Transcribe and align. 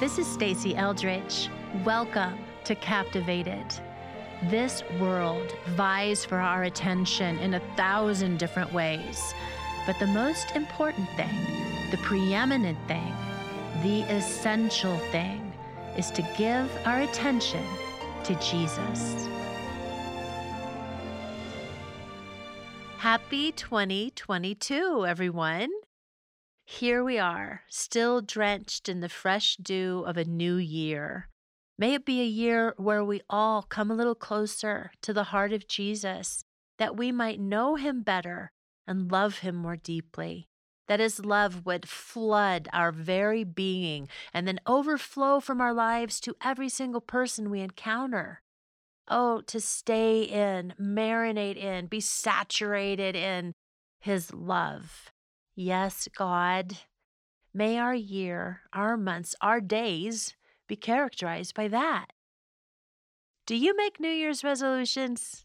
This 0.00 0.18
is 0.18 0.26
Stasi 0.26 0.76
Eldredge. 0.76 1.48
Welcome 1.84 2.36
to 2.64 2.74
Captivated. 2.74 3.64
This 4.50 4.82
world 5.00 5.54
vies 5.76 6.24
for 6.24 6.38
our 6.38 6.64
attention 6.64 7.38
in 7.38 7.54
a 7.54 7.60
thousand 7.76 8.40
different 8.40 8.72
ways. 8.72 9.32
But 9.86 9.96
the 10.00 10.08
most 10.08 10.56
important 10.56 11.08
thing, 11.10 11.28
the 11.92 11.96
preeminent 11.98 12.76
thing, 12.88 13.14
the 13.84 14.00
essential 14.12 14.98
thing 15.12 15.52
is 15.96 16.10
to 16.10 16.22
give 16.36 16.68
our 16.84 17.02
attention 17.02 17.64
to 18.24 18.34
Jesus. 18.40 19.28
Happy 22.98 23.52
2022, 23.52 25.06
everyone. 25.06 25.70
Here 26.66 27.04
we 27.04 27.18
are, 27.18 27.62
still 27.68 28.22
drenched 28.22 28.88
in 28.88 29.00
the 29.00 29.08
fresh 29.08 29.56
dew 29.56 30.02
of 30.06 30.16
a 30.16 30.24
new 30.24 30.56
year. 30.56 31.28
May 31.78 31.94
it 31.94 32.06
be 32.06 32.20
a 32.20 32.26
year 32.26 32.72
where 32.76 33.04
we 33.04 33.20
all 33.28 33.62
come 33.62 33.90
a 33.90 33.94
little 33.94 34.14
closer 34.14 34.92
to 35.02 35.12
the 35.12 35.24
heart 35.24 35.52
of 35.52 35.68
Jesus, 35.68 36.42
that 36.78 36.96
we 36.96 37.12
might 37.12 37.38
know 37.38 37.74
him 37.74 38.02
better 38.02 38.50
and 38.86 39.12
love 39.12 39.38
him 39.38 39.56
more 39.56 39.76
deeply. 39.76 40.48
That 40.88 41.00
his 41.00 41.24
love 41.24 41.66
would 41.66 41.88
flood 41.88 42.68
our 42.72 42.92
very 42.92 43.44
being 43.44 44.08
and 44.32 44.46
then 44.46 44.60
overflow 44.66 45.40
from 45.40 45.60
our 45.60 45.72
lives 45.72 46.20
to 46.20 46.36
every 46.42 46.68
single 46.68 47.00
person 47.00 47.50
we 47.50 47.60
encounter. 47.60 48.42
Oh, 49.08 49.42
to 49.42 49.60
stay 49.60 50.22
in, 50.22 50.74
marinate 50.80 51.56
in, 51.56 51.86
be 51.86 52.00
saturated 52.00 53.16
in 53.16 53.52
his 54.00 54.32
love. 54.32 55.10
Yes, 55.56 56.08
God, 56.16 56.78
may 57.54 57.78
our 57.78 57.94
year, 57.94 58.62
our 58.72 58.96
months, 58.96 59.34
our 59.40 59.60
days 59.60 60.34
be 60.68 60.76
characterized 60.76 61.54
by 61.54 61.68
that. 61.68 62.06
Do 63.46 63.56
you 63.56 63.76
make 63.76 64.00
New 64.00 64.10
Year's 64.10 64.42
resolutions? 64.42 65.44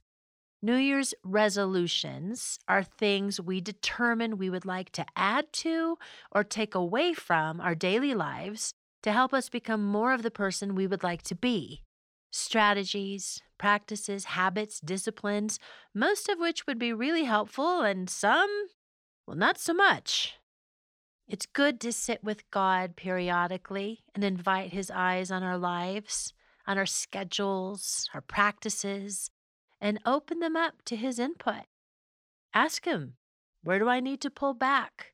New 0.61 0.75
Year's 0.75 1.13
resolutions 1.23 2.59
are 2.67 2.83
things 2.83 3.39
we 3.39 3.61
determine 3.61 4.37
we 4.37 4.49
would 4.49 4.65
like 4.65 4.91
to 4.93 5.05
add 5.15 5.51
to 5.53 5.97
or 6.31 6.43
take 6.43 6.75
away 6.75 7.13
from 7.13 7.61
our 7.61 7.75
daily 7.75 8.13
lives 8.13 8.73
to 9.03 9.11
help 9.11 9.33
us 9.33 9.49
become 9.49 9.85
more 9.85 10.13
of 10.13 10.23
the 10.23 10.31
person 10.31 10.75
we 10.75 10.87
would 10.87 11.03
like 11.03 11.21
to 11.23 11.35
be. 11.35 11.83
Strategies, 12.31 13.41
practices, 13.57 14.25
habits, 14.25 14.79
disciplines, 14.79 15.59
most 15.93 16.29
of 16.29 16.39
which 16.39 16.67
would 16.67 16.79
be 16.79 16.93
really 16.93 17.23
helpful, 17.23 17.81
and 17.81 18.09
some 18.09 18.49
well, 19.29 19.37
not 19.37 19.59
so 19.59 19.75
much. 19.75 20.39
It's 21.27 21.45
good 21.45 21.79
to 21.81 21.93
sit 21.93 22.23
with 22.23 22.49
God 22.49 22.95
periodically 22.95 23.99
and 24.15 24.23
invite 24.23 24.73
His 24.73 24.89
eyes 24.89 25.29
on 25.29 25.43
our 25.43 25.55
lives, 25.55 26.33
on 26.65 26.79
our 26.79 26.87
schedules, 26.87 28.09
our 28.15 28.21
practices, 28.21 29.29
and 29.79 29.99
open 30.03 30.39
them 30.39 30.55
up 30.55 30.81
to 30.85 30.95
His 30.95 31.19
input. 31.19 31.65
Ask 32.55 32.85
Him, 32.85 33.17
where 33.61 33.77
do 33.77 33.87
I 33.87 33.99
need 33.99 34.19
to 34.21 34.31
pull 34.31 34.55
back? 34.55 35.13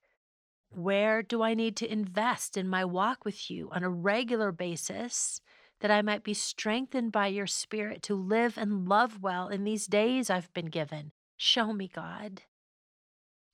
Where 0.69 1.21
do 1.21 1.43
I 1.43 1.53
need 1.53 1.75
to 1.75 1.91
invest 1.91 2.55
in 2.55 2.69
my 2.69 2.85
walk 2.85 3.25
with 3.25 3.51
you 3.51 3.69
on 3.73 3.83
a 3.83 3.89
regular 3.89 4.53
basis 4.53 5.41
that 5.81 5.91
I 5.91 6.01
might 6.01 6.23
be 6.23 6.33
strengthened 6.33 7.11
by 7.11 7.27
your 7.27 7.47
Spirit 7.47 8.01
to 8.03 8.15
live 8.15 8.57
and 8.57 8.87
love 8.87 9.21
well 9.21 9.49
in 9.49 9.65
these 9.65 9.87
days 9.87 10.29
I've 10.29 10.53
been 10.53 10.67
given? 10.67 11.11
Show 11.35 11.73
me, 11.73 11.89
God. 11.93 12.43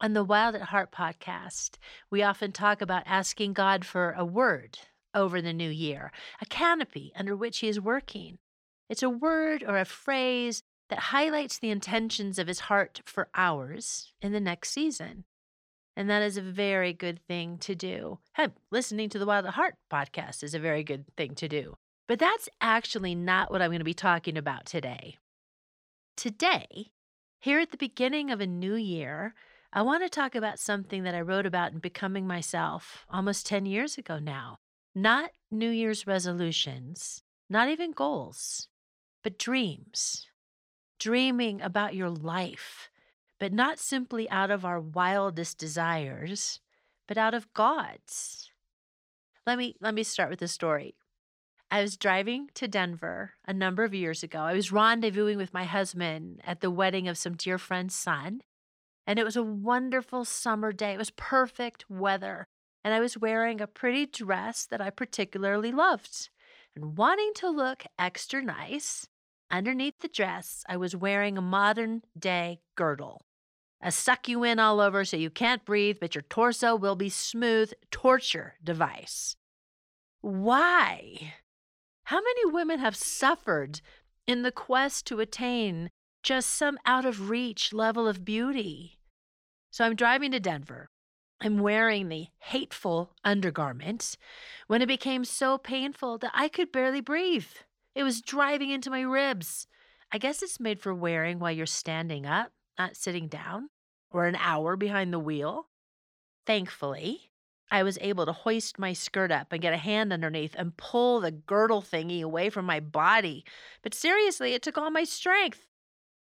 On 0.03 0.13
the 0.13 0.23
Wild 0.23 0.55
at 0.55 0.63
Heart 0.63 0.91
podcast, 0.91 1.77
we 2.09 2.23
often 2.23 2.51
talk 2.51 2.81
about 2.81 3.03
asking 3.05 3.53
God 3.53 3.85
for 3.85 4.13
a 4.17 4.25
word 4.25 4.79
over 5.13 5.43
the 5.43 5.53
new 5.53 5.69
year, 5.69 6.11
a 6.41 6.45
canopy 6.47 7.11
under 7.15 7.35
which 7.35 7.59
He 7.59 7.67
is 7.67 7.79
working. 7.79 8.39
It's 8.89 9.03
a 9.03 9.11
word 9.11 9.63
or 9.63 9.77
a 9.77 9.85
phrase 9.85 10.63
that 10.89 10.97
highlights 10.97 11.59
the 11.59 11.69
intentions 11.69 12.39
of 12.39 12.47
His 12.47 12.61
heart 12.61 13.01
for 13.05 13.29
ours 13.35 14.11
in 14.23 14.31
the 14.31 14.39
next 14.39 14.71
season. 14.71 15.25
And 15.95 16.09
that 16.09 16.23
is 16.23 16.35
a 16.35 16.41
very 16.41 16.93
good 16.93 17.19
thing 17.27 17.59
to 17.59 17.75
do. 17.75 18.17
Hey, 18.35 18.47
listening 18.71 19.07
to 19.09 19.19
the 19.19 19.27
Wild 19.27 19.45
at 19.45 19.53
Heart 19.53 19.75
podcast 19.93 20.41
is 20.41 20.55
a 20.55 20.59
very 20.59 20.83
good 20.83 21.05
thing 21.15 21.35
to 21.35 21.47
do. 21.47 21.75
But 22.07 22.17
that's 22.17 22.49
actually 22.59 23.13
not 23.13 23.51
what 23.51 23.61
I'm 23.61 23.69
going 23.69 23.81
to 23.81 23.85
be 23.85 23.93
talking 23.93 24.35
about 24.35 24.65
today. 24.65 25.17
Today, 26.17 26.87
here 27.39 27.59
at 27.59 27.69
the 27.69 27.77
beginning 27.77 28.31
of 28.31 28.41
a 28.41 28.47
new 28.47 28.73
year, 28.73 29.35
I 29.73 29.83
want 29.83 30.03
to 30.03 30.09
talk 30.09 30.35
about 30.35 30.59
something 30.59 31.03
that 31.03 31.15
I 31.15 31.21
wrote 31.21 31.45
about 31.45 31.71
in 31.71 31.79
Becoming 31.79 32.27
Myself 32.27 33.05
almost 33.09 33.45
10 33.45 33.65
years 33.65 33.97
ago 33.97 34.19
now. 34.19 34.57
Not 34.93 35.31
New 35.49 35.69
Year's 35.69 36.05
resolutions, 36.05 37.23
not 37.49 37.69
even 37.69 37.93
goals, 37.93 38.67
but 39.23 39.39
dreams. 39.39 40.27
Dreaming 40.99 41.61
about 41.61 41.95
your 41.95 42.09
life, 42.09 42.89
but 43.39 43.53
not 43.53 43.79
simply 43.79 44.29
out 44.29 44.51
of 44.51 44.65
our 44.65 44.81
wildest 44.81 45.57
desires, 45.57 46.59
but 47.07 47.17
out 47.17 47.33
of 47.33 47.53
God's. 47.53 48.51
Let 49.47 49.57
me 49.57 49.75
let 49.79 49.93
me 49.93 50.03
start 50.03 50.29
with 50.29 50.41
a 50.41 50.49
story. 50.49 50.95
I 51.71 51.81
was 51.81 51.95
driving 51.95 52.49
to 52.55 52.67
Denver 52.67 53.31
a 53.47 53.53
number 53.53 53.85
of 53.85 53.93
years 53.93 54.21
ago. 54.21 54.39
I 54.39 54.53
was 54.53 54.71
rendezvousing 54.71 55.37
with 55.37 55.53
my 55.53 55.63
husband 55.63 56.41
at 56.45 56.59
the 56.59 56.69
wedding 56.69 57.07
of 57.07 57.17
some 57.17 57.35
dear 57.35 57.57
friend's 57.57 57.95
son. 57.95 58.41
And 59.07 59.19
it 59.19 59.25
was 59.25 59.35
a 59.35 59.43
wonderful 59.43 60.25
summer 60.25 60.71
day. 60.71 60.93
It 60.93 60.97
was 60.97 61.11
perfect 61.11 61.89
weather. 61.89 62.45
And 62.83 62.93
I 62.93 62.99
was 62.99 63.17
wearing 63.17 63.61
a 63.61 63.67
pretty 63.67 64.05
dress 64.05 64.65
that 64.65 64.81
I 64.81 64.89
particularly 64.89 65.71
loved. 65.71 66.29
And 66.75 66.97
wanting 66.97 67.31
to 67.35 67.49
look 67.49 67.83
extra 67.99 68.41
nice, 68.41 69.07
underneath 69.51 69.99
the 69.99 70.07
dress, 70.07 70.63
I 70.67 70.77
was 70.77 70.95
wearing 70.95 71.37
a 71.37 71.41
modern 71.41 72.03
day 72.17 72.61
girdle. 72.75 73.21
A 73.81 73.91
suck 73.91 74.27
you 74.27 74.43
in 74.43 74.59
all 74.59 74.79
over 74.79 75.03
so 75.03 75.17
you 75.17 75.29
can't 75.29 75.65
breathe, 75.65 75.97
but 75.99 76.15
your 76.15 76.21
torso 76.23 76.75
will 76.75 76.95
be 76.95 77.09
smooth 77.09 77.73
torture 77.89 78.55
device. 78.63 79.35
Why? 80.21 81.33
How 82.05 82.17
many 82.17 82.45
women 82.45 82.79
have 82.79 82.95
suffered 82.95 83.81
in 84.27 84.43
the 84.43 84.51
quest 84.51 85.07
to 85.07 85.19
attain 85.19 85.89
just 86.23 86.49
some 86.49 86.77
out 86.85 87.05
of 87.05 87.29
reach 87.29 87.73
level 87.73 88.07
of 88.07 88.25
beauty. 88.25 88.99
So 89.71 89.85
I'm 89.85 89.95
driving 89.95 90.31
to 90.31 90.39
Denver. 90.39 90.89
I'm 91.41 91.59
wearing 91.59 92.09
the 92.09 92.27
hateful 92.39 93.15
undergarment 93.23 94.15
when 94.67 94.81
it 94.81 94.87
became 94.87 95.25
so 95.25 95.57
painful 95.57 96.19
that 96.19 96.31
I 96.35 96.49
could 96.49 96.71
barely 96.71 97.01
breathe. 97.01 97.47
It 97.95 98.03
was 98.03 98.21
driving 98.21 98.69
into 98.69 98.91
my 98.91 99.01
ribs. 99.01 99.67
I 100.11 100.19
guess 100.19 100.43
it's 100.43 100.59
made 100.59 100.79
for 100.79 100.93
wearing 100.93 101.39
while 101.39 101.51
you're 101.51 101.65
standing 101.65 102.25
up, 102.25 102.51
not 102.77 102.95
sitting 102.95 103.27
down, 103.27 103.69
or 104.11 104.27
an 104.27 104.35
hour 104.35 104.75
behind 104.75 105.11
the 105.11 105.19
wheel. 105.19 105.69
Thankfully, 106.45 107.31
I 107.71 107.83
was 107.83 107.97
able 108.01 108.25
to 108.25 108.33
hoist 108.33 108.77
my 108.77 108.93
skirt 108.93 109.31
up 109.31 109.51
and 109.51 109.61
get 109.61 109.73
a 109.73 109.77
hand 109.77 110.11
underneath 110.11 110.53
and 110.57 110.75
pull 110.75 111.21
the 111.21 111.31
girdle 111.31 111.81
thingy 111.81 112.21
away 112.21 112.49
from 112.49 112.65
my 112.65 112.79
body. 112.79 113.45
But 113.81 113.93
seriously, 113.93 114.53
it 114.53 114.61
took 114.61 114.77
all 114.77 114.91
my 114.91 115.05
strength. 115.05 115.70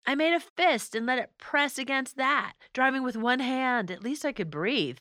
I 0.08 0.16
made 0.16 0.34
a 0.34 0.40
fist 0.40 0.96
and 0.96 1.06
let 1.06 1.20
it 1.20 1.38
press 1.38 1.78
against 1.78 2.18
that, 2.18 2.54
driving 2.74 3.04
with 3.04 3.18
one 3.18 3.40
hand. 3.40 3.90
At 3.90 4.04
least 4.04 4.26
I 4.26 4.32
could 4.32 4.52
breathe. 4.52 4.98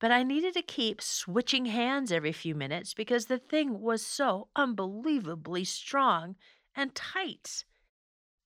But 0.00 0.10
I 0.10 0.22
needed 0.22 0.54
to 0.54 0.62
keep 0.62 1.00
switching 1.00 1.66
hands 1.66 2.12
every 2.12 2.32
few 2.32 2.54
minutes 2.54 2.92
because 2.92 3.26
the 3.26 3.38
thing 3.38 3.80
was 3.80 4.04
so 4.04 4.48
unbelievably 4.54 5.64
strong 5.64 6.36
and 6.76 6.94
tight. 6.94 7.64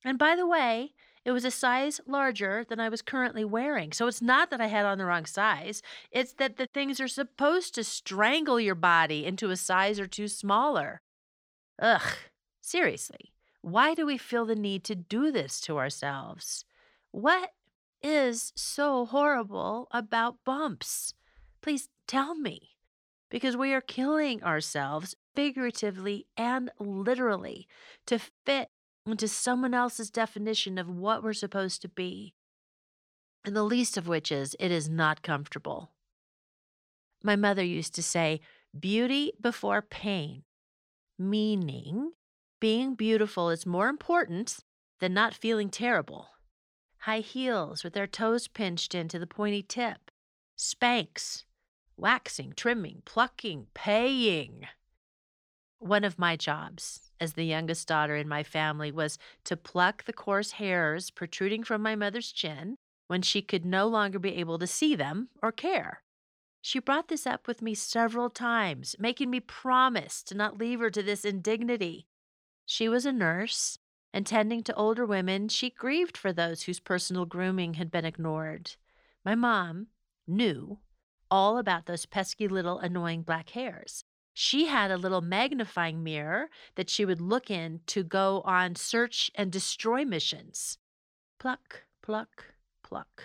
And 0.04 0.18
by 0.18 0.36
the 0.36 0.46
way, 0.46 0.92
it 1.24 1.32
was 1.32 1.44
a 1.44 1.50
size 1.50 2.00
larger 2.06 2.64
than 2.68 2.78
I 2.78 2.88
was 2.88 3.02
currently 3.02 3.44
wearing. 3.44 3.92
So 3.92 4.06
it's 4.06 4.22
not 4.22 4.50
that 4.50 4.60
I 4.60 4.68
had 4.68 4.86
on 4.86 4.98
the 4.98 5.04
wrong 5.04 5.26
size, 5.26 5.82
it's 6.10 6.32
that 6.34 6.56
the 6.56 6.68
things 6.72 7.00
are 7.00 7.08
supposed 7.08 7.74
to 7.74 7.84
strangle 7.84 8.60
your 8.60 8.74
body 8.74 9.26
into 9.26 9.50
a 9.50 9.56
size 9.56 9.98
or 9.98 10.06
two 10.06 10.28
smaller. 10.28 11.00
Ugh, 11.80 12.16
seriously. 12.60 13.32
Why 13.62 13.94
do 13.94 14.06
we 14.06 14.18
feel 14.18 14.44
the 14.44 14.54
need 14.54 14.84
to 14.84 14.94
do 14.94 15.30
this 15.30 15.60
to 15.62 15.78
ourselves? 15.78 16.64
What 17.10 17.50
is 18.02 18.52
so 18.54 19.06
horrible 19.06 19.88
about 19.90 20.44
bumps? 20.44 21.14
Please 21.60 21.88
tell 22.06 22.34
me. 22.34 22.70
Because 23.30 23.56
we 23.56 23.74
are 23.74 23.82
killing 23.82 24.42
ourselves 24.42 25.14
figuratively 25.34 26.26
and 26.36 26.70
literally 26.78 27.68
to 28.06 28.18
fit 28.46 28.70
into 29.04 29.28
someone 29.28 29.74
else's 29.74 30.10
definition 30.10 30.78
of 30.78 30.88
what 30.88 31.22
we're 31.22 31.34
supposed 31.34 31.82
to 31.82 31.88
be. 31.88 32.34
And 33.44 33.54
the 33.54 33.62
least 33.62 33.96
of 33.96 34.08
which 34.08 34.32
is 34.32 34.56
it 34.58 34.70
is 34.70 34.88
not 34.88 35.22
comfortable. 35.22 35.90
My 37.22 37.36
mother 37.36 37.62
used 37.62 37.94
to 37.96 38.02
say, 38.02 38.40
beauty 38.78 39.32
before 39.40 39.82
pain, 39.82 40.44
meaning 41.18 42.12
being 42.60 42.94
beautiful 42.94 43.50
is 43.50 43.66
more 43.66 43.88
important 43.88 44.58
than 45.00 45.14
not 45.14 45.34
feeling 45.34 45.70
terrible. 45.70 46.28
High 47.00 47.20
heels 47.20 47.84
with 47.84 47.92
their 47.92 48.06
toes 48.06 48.48
pinched 48.48 48.94
into 48.94 49.18
the 49.18 49.26
pointy 49.26 49.62
tip. 49.62 50.10
Spanx. 50.56 51.44
Waxing, 51.96 52.52
trimming, 52.56 53.02
plucking, 53.04 53.68
paying. 53.74 54.66
One 55.78 56.04
of 56.04 56.18
my 56.18 56.36
jobs 56.36 57.12
as 57.20 57.34
the 57.34 57.44
youngest 57.44 57.86
daughter 57.86 58.16
in 58.16 58.28
my 58.28 58.42
family 58.42 58.90
was 58.90 59.18
to 59.44 59.56
pluck 59.56 60.04
the 60.04 60.12
coarse 60.12 60.52
hairs 60.52 61.10
protruding 61.10 61.64
from 61.64 61.82
my 61.82 61.94
mother's 61.94 62.32
chin 62.32 62.76
when 63.06 63.22
she 63.22 63.42
could 63.42 63.64
no 63.64 63.86
longer 63.86 64.18
be 64.18 64.34
able 64.36 64.58
to 64.58 64.66
see 64.66 64.94
them 64.94 65.28
or 65.42 65.52
care. 65.52 66.02
She 66.60 66.80
brought 66.80 67.08
this 67.08 67.26
up 67.26 67.46
with 67.46 67.62
me 67.62 67.74
several 67.74 68.30
times, 68.30 68.96
making 68.98 69.30
me 69.30 69.40
promise 69.40 70.22
to 70.24 70.34
not 70.34 70.58
leave 70.58 70.80
her 70.80 70.90
to 70.90 71.02
this 71.02 71.24
indignity. 71.24 72.06
She 72.70 72.88
was 72.88 73.04
a 73.04 73.12
nurse, 73.12 73.78
and 74.12 74.26
tending 74.26 74.62
to 74.64 74.74
older 74.74 75.04
women, 75.04 75.48
she 75.48 75.70
grieved 75.70 76.16
for 76.16 76.32
those 76.32 76.62
whose 76.62 76.78
personal 76.78 77.24
grooming 77.24 77.74
had 77.74 77.90
been 77.90 78.04
ignored. 78.04 78.76
My 79.24 79.34
mom 79.34 79.88
knew 80.26 80.78
all 81.30 81.58
about 81.58 81.86
those 81.86 82.06
pesky 82.06 82.46
little 82.46 82.78
annoying 82.78 83.22
black 83.22 83.50
hairs 83.50 84.04
she 84.40 84.66
had 84.66 84.92
a 84.92 84.96
little 84.96 85.20
magnifying 85.20 86.04
mirror 86.04 86.48
that 86.76 86.88
she 86.88 87.04
would 87.04 87.20
look 87.20 87.50
in 87.50 87.80
to 87.86 88.04
go 88.04 88.40
on 88.44 88.76
search 88.76 89.32
and 89.34 89.50
destroy 89.50 90.04
missions. 90.04 90.78
Pluck, 91.40 91.82
pluck, 92.02 92.44
pluck. 92.84 93.24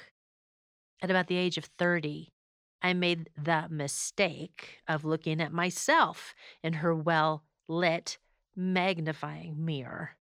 At 1.03 1.11
about 1.11 1.27
the 1.27 1.35
age 1.35 1.59
of 1.59 1.65
30, 1.65 2.33
I 2.81 2.93
made 2.93 3.29
the 3.37 3.67
mistake 3.69 4.79
of 4.87 5.05
looking 5.05 5.39
at 5.39 5.53
myself 5.53 6.33
in 6.63 6.73
her 6.73 6.95
well 6.95 7.43
lit 7.67 8.17
magnifying 8.55 9.63
mirror. 9.63 10.17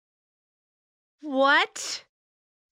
What? 1.20 2.04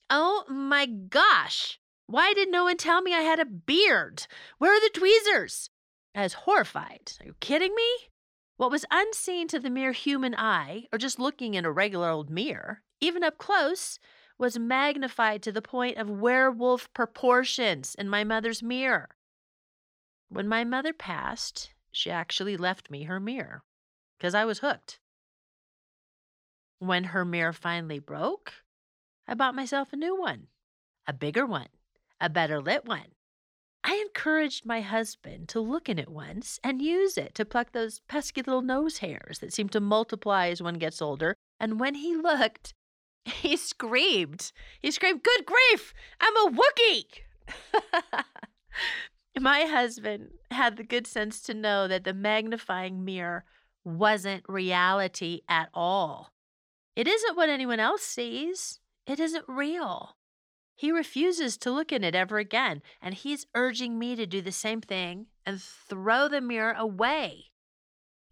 Oh 0.09 0.45
my 0.49 0.87
gosh! 0.87 1.81
Why 2.07 2.33
did 2.35 2.51
no 2.51 2.65
one 2.65 2.77
tell 2.77 3.03
me 3.03 3.13
I 3.13 3.21
had 3.21 3.41
a 3.41 3.45
beard? 3.45 4.27
Where 4.59 4.73
are 4.73 4.81
the 4.81 4.99
tweezers? 4.99 5.71
I 6.15 6.23
was 6.23 6.35
horrified. 6.35 7.13
Are 7.21 7.27
you 7.27 7.35
kidding 7.41 7.75
me? 7.75 8.09
What 8.57 8.71
was 8.71 8.87
unseen 8.91 9.49
to 9.49 9.59
the 9.59 9.69
mere 9.69 9.93
human 9.93 10.35
eye, 10.35 10.87
or 10.93 10.99
just 10.99 11.19
looking 11.19 11.55
in 11.55 11.65
a 11.65 11.73
regular 11.73 12.09
old 12.09 12.31
mirror, 12.31 12.83
even 13.01 13.23
up 13.23 13.37
close, 13.37 13.99
was 14.39 14.59
magnified 14.59 15.43
to 15.43 15.53
the 15.53 15.63
point 15.63 15.99
of 15.99 16.09
werewolf 16.09 16.93
proportions 16.95 17.95
in 17.95 18.09
my 18.09 18.25
mother's 18.25 18.63
mirror. 18.63 19.17
When 20.29 20.49
my 20.49 20.65
mother 20.65 20.93
passed, 20.93 21.75
she 21.91 22.11
actually 22.11 22.57
left 22.57 22.91
me 22.91 23.05
her 23.05 23.21
mirror 23.21 23.65
because 24.19 24.35
I 24.35 24.45
was 24.45 24.61
hooked. 24.61 25.01
When 26.79 27.05
her 27.05 27.25
mirror 27.25 27.53
finally 27.53 27.99
broke, 27.99 28.53
I 29.27 29.35
bought 29.35 29.55
myself 29.55 29.93
a 29.93 29.97
new 29.97 30.19
one, 30.19 30.49
a 31.07 31.13
bigger 31.13 31.47
one, 31.47 31.69
a 32.21 32.29
better 32.29 32.61
lit 32.61 32.85
one. 32.85 33.13
I 33.83 33.95
encouraged 33.97 34.67
my 34.67 34.81
husband 34.81 35.49
to 35.51 35.61
look 35.61 35.89
in 35.89 35.99
it 35.99 36.11
once 36.11 36.59
and 36.63 36.83
use 36.83 37.17
it 37.17 37.35
to 37.37 37.45
pluck 37.45 37.73
those 37.73 38.01
pesky 38.09 38.43
little 38.43 38.63
nose 38.63 38.99
hairs 38.99 39.39
that 39.39 39.53
seem 39.53 39.69
to 39.71 39.81
multiply 39.81 40.49
as 40.49 40.61
one 40.61 40.75
gets 40.75 41.01
older. 41.01 41.35
And 41.61 41.79
when 41.79 41.95
he 41.95 42.17
looked, 42.17 42.75
he 43.25 43.57
screamed. 43.57 44.53
He 44.83 44.91
screamed, 44.91 45.23
Good 45.23 45.47
grief, 45.47 45.95
I'm 46.21 46.37
a 46.37 46.51
Wookie! 46.51 48.25
my 49.41 49.63
husband 49.63 50.31
had 50.51 50.77
the 50.77 50.85
good 50.85 51.07
sense 51.07 51.41
to 51.43 51.55
know 51.55 51.87
that 51.89 52.05
the 52.05 52.15
magnifying 52.15 53.05
mirror 53.05 53.45
wasn't 53.85 54.45
reality 54.49 55.43
at 55.49 55.69
all. 55.73 56.33
It 56.97 57.07
isn't 57.07 57.37
what 57.37 57.51
anyone 57.51 57.79
else 57.79 58.03
sees, 58.03 58.81
it 59.07 59.21
isn't 59.21 59.45
real. 59.47 60.17
He 60.75 60.91
refuses 60.91 61.57
to 61.59 61.71
look 61.71 61.93
in 61.93 62.03
it 62.03 62.15
ever 62.15 62.39
again, 62.39 62.83
and 63.01 63.15
he's 63.15 63.47
urging 63.55 63.99
me 63.99 64.17
to 64.17 64.27
do 64.27 64.41
the 64.41 64.53
same 64.53 64.81
thing 64.81 65.27
and 65.45 65.61
throw 65.61 66.27
the 66.29 66.41
mirror 66.41 66.75
away. 66.77 67.45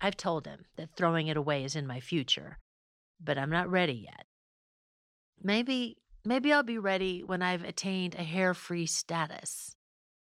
I've 0.01 0.17
told 0.17 0.47
him 0.47 0.65
that 0.77 0.97
throwing 0.97 1.29
it 1.29 1.37
away 1.37 1.65
is 1.65 1.77
in 1.77 1.87
my 1.87 2.01
future, 2.01 2.59
but 3.23 3.39
I'm 3.39 3.51
not 3.51 3.71
ready 3.71 4.07
yet. 4.07 4.27
Maybe 5.43 5.99
maybe 6.25 6.53
I'll 6.53 6.63
be 6.63 6.79
ready 6.79 7.23
when 7.23 7.43
I've 7.43 7.65
attained 7.65 8.15
a 8.15 8.23
hair-free 8.23 8.87
status. 8.87 9.77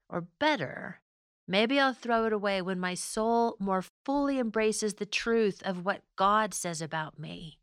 Or 0.09 0.27
better, 0.41 1.01
maybe 1.47 1.79
I'll 1.79 1.95
throw 1.95 2.27
it 2.27 2.33
away 2.33 2.63
when 2.63 2.81
my 2.81 2.95
soul 2.95 3.57
more 3.61 3.85
fully 4.05 4.41
embraces 4.41 4.95
the 4.95 5.07
truth 5.07 5.63
of 5.65 5.85
what 5.85 6.03
God 6.17 6.53
says 6.53 6.83
about 6.83 7.19
me. 7.19 7.59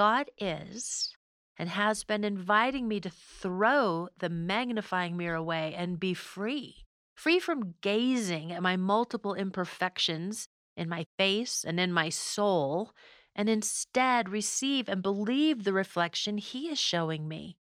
God 0.00 0.30
is 0.38 1.14
and 1.58 1.68
has 1.68 2.04
been 2.04 2.24
inviting 2.24 2.88
me 2.88 3.00
to 3.00 3.10
throw 3.10 4.08
the 4.18 4.30
magnifying 4.30 5.14
mirror 5.14 5.36
away 5.36 5.74
and 5.76 6.00
be 6.00 6.14
free, 6.14 6.86
free 7.14 7.38
from 7.38 7.74
gazing 7.82 8.50
at 8.50 8.62
my 8.62 8.78
multiple 8.78 9.34
imperfections 9.34 10.48
in 10.74 10.88
my 10.88 11.04
face 11.18 11.66
and 11.68 11.78
in 11.78 11.92
my 11.92 12.08
soul, 12.08 12.92
and 13.36 13.50
instead 13.50 14.30
receive 14.30 14.88
and 14.88 15.02
believe 15.02 15.64
the 15.64 15.74
reflection 15.74 16.38
He 16.38 16.70
is 16.70 16.78
showing 16.78 17.28
me. 17.28 17.58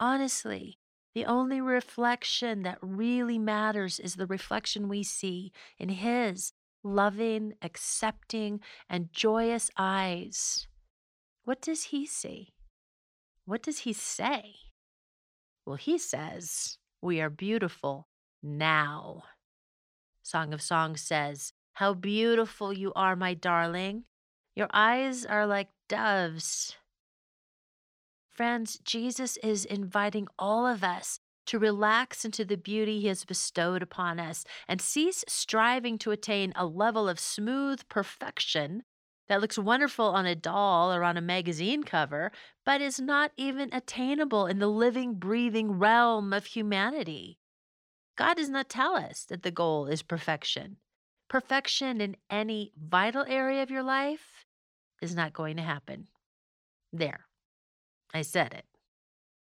Honestly, 0.00 0.78
the 1.14 1.26
only 1.26 1.60
reflection 1.60 2.62
that 2.62 2.78
really 2.80 3.38
matters 3.38 4.00
is 4.00 4.14
the 4.14 4.26
reflection 4.26 4.88
we 4.88 5.02
see 5.02 5.52
in 5.78 5.90
His 5.90 6.54
loving, 6.82 7.52
accepting, 7.60 8.60
and 8.88 9.12
joyous 9.12 9.70
eyes. 9.76 10.66
What 11.44 11.60
does 11.60 11.84
He 11.84 12.06
see? 12.06 12.52
What 13.44 13.62
does 13.62 13.80
he 13.80 13.92
say? 13.92 14.54
Well, 15.66 15.76
he 15.76 15.98
says, 15.98 16.78
We 17.00 17.20
are 17.20 17.30
beautiful 17.30 18.08
now. 18.42 19.24
Song 20.22 20.54
of 20.54 20.62
Songs 20.62 21.00
says, 21.00 21.52
How 21.74 21.92
beautiful 21.94 22.72
you 22.72 22.92
are, 22.94 23.16
my 23.16 23.34
darling. 23.34 24.04
Your 24.54 24.68
eyes 24.72 25.26
are 25.26 25.46
like 25.46 25.70
doves. 25.88 26.76
Friends, 28.30 28.78
Jesus 28.84 29.36
is 29.38 29.64
inviting 29.64 30.28
all 30.38 30.66
of 30.66 30.84
us 30.84 31.18
to 31.46 31.58
relax 31.58 32.24
into 32.24 32.44
the 32.44 32.56
beauty 32.56 33.00
he 33.00 33.08
has 33.08 33.24
bestowed 33.24 33.82
upon 33.82 34.20
us 34.20 34.44
and 34.68 34.80
cease 34.80 35.24
striving 35.26 35.98
to 35.98 36.12
attain 36.12 36.52
a 36.54 36.64
level 36.64 37.08
of 37.08 37.18
smooth 37.18 37.80
perfection 37.88 38.84
that 39.32 39.40
looks 39.40 39.56
wonderful 39.56 40.08
on 40.08 40.26
a 40.26 40.34
doll 40.34 40.92
or 40.92 41.02
on 41.02 41.16
a 41.16 41.22
magazine 41.22 41.84
cover, 41.84 42.30
but 42.66 42.82
is 42.82 43.00
not 43.00 43.32
even 43.38 43.70
attainable 43.72 44.46
in 44.46 44.58
the 44.58 44.66
living, 44.66 45.14
breathing 45.14 45.78
realm 45.78 46.34
of 46.34 46.44
humanity. 46.44 47.38
God 48.14 48.36
does 48.36 48.50
not 48.50 48.68
tell 48.68 48.94
us 48.94 49.24
that 49.30 49.42
the 49.42 49.50
goal 49.50 49.86
is 49.86 50.02
perfection. 50.02 50.76
Perfection 51.30 52.02
in 52.02 52.18
any 52.28 52.72
vital 52.78 53.24
area 53.26 53.62
of 53.62 53.70
your 53.70 53.82
life 53.82 54.44
is 55.00 55.14
not 55.14 55.32
going 55.32 55.56
to 55.56 55.62
happen. 55.62 56.08
There, 56.92 57.24
I 58.12 58.20
said 58.20 58.52
it. 58.52 58.66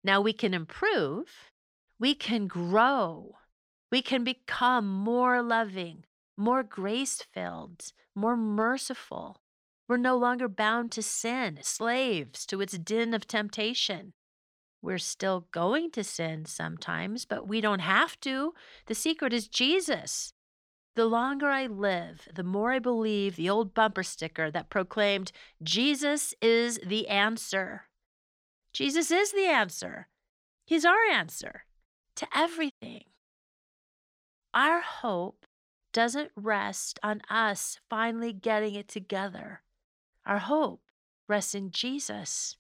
Now 0.02 0.20
we 0.20 0.32
can 0.32 0.54
improve, 0.54 1.52
we 2.00 2.16
can 2.16 2.48
grow, 2.48 3.36
we 3.92 4.02
can 4.02 4.24
become 4.24 4.88
more 4.88 5.40
loving, 5.40 6.04
more 6.36 6.64
grace 6.64 7.22
filled, 7.32 7.92
more 8.16 8.36
merciful, 8.36 9.40
we're 9.88 9.96
no 9.96 10.16
longer 10.16 10.48
bound 10.48 10.92
to 10.92 11.02
sin, 11.02 11.60
slaves 11.62 12.44
to 12.46 12.60
its 12.60 12.76
din 12.76 13.14
of 13.14 13.26
temptation. 13.26 14.12
We're 14.82 14.98
still 14.98 15.46
going 15.50 15.90
to 15.92 16.04
sin 16.04 16.44
sometimes, 16.44 17.24
but 17.24 17.48
we 17.48 17.60
don't 17.60 17.80
have 17.80 18.20
to. 18.20 18.52
The 18.86 18.94
secret 18.94 19.32
is 19.32 19.48
Jesus. 19.48 20.32
The 20.94 21.06
longer 21.06 21.46
I 21.46 21.66
live, 21.66 22.28
the 22.34 22.44
more 22.44 22.72
I 22.72 22.78
believe 22.78 23.36
the 23.36 23.48
old 23.48 23.72
bumper 23.72 24.02
sticker 24.02 24.50
that 24.50 24.70
proclaimed, 24.70 25.32
Jesus 25.62 26.34
is 26.42 26.78
the 26.84 27.08
answer. 27.08 27.84
Jesus 28.72 29.10
is 29.10 29.32
the 29.32 29.46
answer. 29.46 30.08
He's 30.66 30.84
our 30.84 31.04
answer 31.10 31.64
to 32.16 32.26
everything. 32.36 33.04
Our 34.52 34.80
hope 34.80 35.46
doesn't 35.92 36.30
rest 36.36 36.98
on 37.02 37.22
us 37.30 37.78
finally 37.88 38.32
getting 38.32 38.74
it 38.74 38.88
together. 38.88 39.62
Our 40.28 40.40
hope 40.40 40.82
rests 41.26 41.54
in 41.54 41.70
Jesus, 41.70 42.58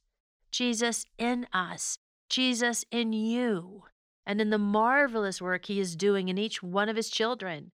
Jesus 0.50 1.04
in 1.18 1.46
us, 1.52 1.98
Jesus 2.30 2.86
in 2.90 3.12
you, 3.12 3.84
and 4.24 4.40
in 4.40 4.48
the 4.48 4.56
marvelous 4.56 5.42
work 5.42 5.66
he 5.66 5.78
is 5.78 5.94
doing 5.94 6.30
in 6.30 6.38
each 6.38 6.62
one 6.62 6.88
of 6.88 6.96
his 6.96 7.10
children. 7.10 7.72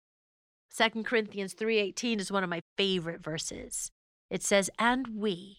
2 0.70 1.02
Corinthians 1.04 1.54
3:18 1.54 2.20
is 2.20 2.30
one 2.30 2.44
of 2.44 2.50
my 2.50 2.62
favorite 2.76 3.20
verses. 3.20 3.90
It 4.30 4.44
says, 4.44 4.70
"And 4.78 5.08
we, 5.08 5.58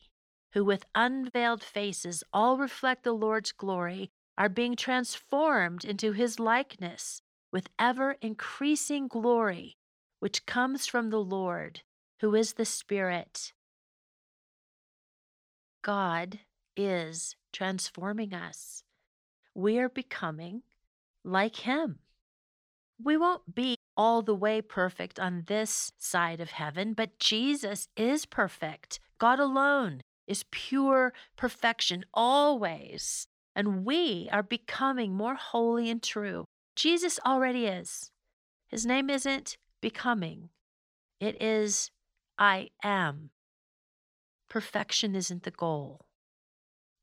who 0.54 0.64
with 0.64 0.86
unveiled 0.96 1.62
faces 1.62 2.24
all 2.32 2.58
reflect 2.58 3.04
the 3.04 3.12
Lord's 3.12 3.52
glory, 3.52 4.12
are 4.38 4.48
being 4.48 4.78
transformed 4.78 5.84
into 5.84 6.14
his 6.14 6.40
likeness 6.40 7.22
with 7.52 7.68
ever 7.78 8.14
increasing 8.22 9.10
glory, 9.10 9.76
which 10.20 10.46
comes 10.46 10.88
from 10.88 11.10
the 11.10 11.22
Lord, 11.22 11.84
who 12.22 12.34
is 12.34 12.54
the 12.54 12.64
Spirit." 12.64 13.52
God 15.82 16.40
is 16.76 17.36
transforming 17.52 18.34
us. 18.34 18.84
We 19.54 19.80
are 19.80 19.90
becoming 19.90 20.62
like 21.24 21.58
Him. 21.58 22.00
We 23.04 23.18
won't 23.18 23.56
be 23.56 23.78
all 23.98 24.22
the 24.22 24.36
way 24.36 24.62
perfect 24.62 25.20
on 25.20 25.44
this 25.48 25.92
side 25.98 26.40
of 26.40 26.52
heaven, 26.52 26.94
but 26.94 27.20
Jesus 27.20 27.88
is 27.98 28.26
perfect. 28.26 29.00
God 29.18 29.40
alone 29.40 30.02
is 30.28 30.46
pure 30.52 31.14
perfection 31.36 32.06
always. 32.14 33.28
And 33.56 33.84
we 33.86 34.30
are 34.32 34.44
becoming 34.44 35.14
more 35.14 35.36
holy 35.36 35.90
and 35.90 36.02
true. 36.02 36.46
Jesus 36.76 37.20
already 37.26 37.66
is. 37.66 38.12
His 38.70 38.86
name 38.86 39.10
isn't 39.10 39.58
becoming, 39.82 40.50
it 41.20 41.42
is 41.42 41.92
I 42.38 42.70
am. 42.84 43.32
Perfection 44.52 45.16
isn't 45.16 45.44
the 45.44 45.52
goal, 45.52 46.02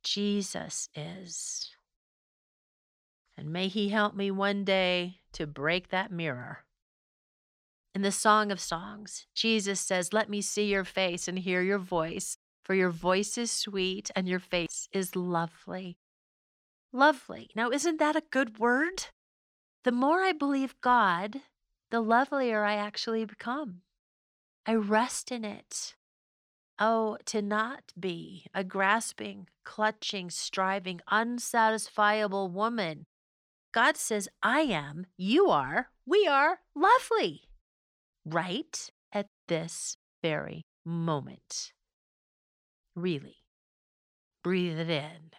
Jesus 0.05 0.91
is. 0.95 1.71
And 3.39 3.51
may 3.51 3.69
He 3.69 3.89
help 3.89 4.15
me 4.15 4.31
one 4.31 4.65
day 4.65 5.21
to 5.33 5.47
break 5.47 5.89
that 5.89 6.13
mirror. 6.13 6.67
In 7.95 8.03
the 8.03 8.13
Song 8.13 8.53
of 8.53 8.61
Songs, 8.61 9.25
Jesus 9.35 9.81
says, 9.81 10.13
Let 10.13 10.29
me 10.29 10.43
see 10.43 10.67
your 10.67 10.85
face 10.85 11.27
and 11.27 11.39
hear 11.39 11.63
your 11.63 11.79
voice, 11.79 12.37
for 12.65 12.75
your 12.75 12.91
voice 12.91 13.39
is 13.39 13.51
sweet 13.51 14.11
and 14.15 14.29
your 14.29 14.41
face 14.41 14.87
is 14.93 15.17
lovely. 15.17 15.97
Lovely. 16.93 17.49
Now, 17.57 17.71
isn't 17.71 17.99
that 17.99 18.15
a 18.15 18.25
good 18.31 18.59
word? 18.59 19.07
The 19.85 19.93
more 19.93 20.21
I 20.21 20.33
believe 20.33 20.79
God, 20.83 21.41
the 21.91 22.03
lovelier 22.03 22.63
I 22.63 22.75
actually 22.75 23.25
become. 23.25 23.81
I 24.67 24.75
rest 24.75 25.33
in 25.33 25.47
it. 25.47 25.95
Oh, 26.81 27.19
to 27.27 27.43
not 27.43 27.93
be 27.99 28.47
a 28.55 28.63
grasping, 28.63 29.49
clutching, 29.65 30.31
striving, 30.31 31.01
unsatisfiable 31.11 32.51
woman 32.51 33.07
God 33.73 33.97
says, 33.97 34.29
I 34.43 34.61
am, 34.61 35.07
you 35.17 35.49
are, 35.51 35.91
we 36.07 36.27
are 36.27 36.61
lovely 36.75 37.43
right 38.25 38.91
at 39.13 39.27
this 39.47 39.97
very 40.23 40.63
moment. 40.85 41.73
Really. 42.97 43.37
Breathe 44.43 44.79
it 44.79 44.91
in. 44.91 45.31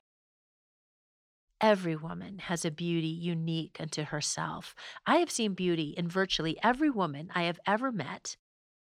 Every 1.59 1.95
woman 1.95 2.39
has 2.39 2.63
a 2.63 2.71
beauty 2.71 3.07
unique 3.07 3.77
unto 3.79 4.03
herself. 4.03 4.75
I 5.05 5.17
have 5.17 5.31
seen 5.31 5.53
beauty 5.53 5.93
in 5.97 6.07
virtually 6.07 6.57
every 6.63 6.89
woman 6.89 7.29
I 7.33 7.43
have 7.43 7.59
ever 7.65 7.91
met, 7.91 8.37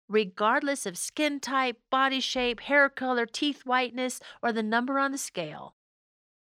regardless 0.08 0.86
of 0.86 0.96
skin 0.96 1.40
type, 1.40 1.78
body 1.90 2.20
shape, 2.20 2.60
hair 2.60 2.88
color, 2.88 3.26
teeth 3.26 3.62
whiteness, 3.64 4.20
or 4.42 4.52
the 4.52 4.62
number 4.62 4.98
on 4.98 5.12
the 5.12 5.18
scale. 5.18 5.74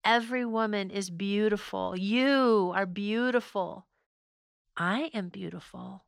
Every 0.04 0.44
woman 0.44 0.90
is 0.90 1.08
beautiful. 1.10 1.96
You 1.96 2.72
are 2.74 2.86
beautiful. 2.86 3.86
I 4.76 5.10
am 5.14 5.28
beautiful. 5.28 6.04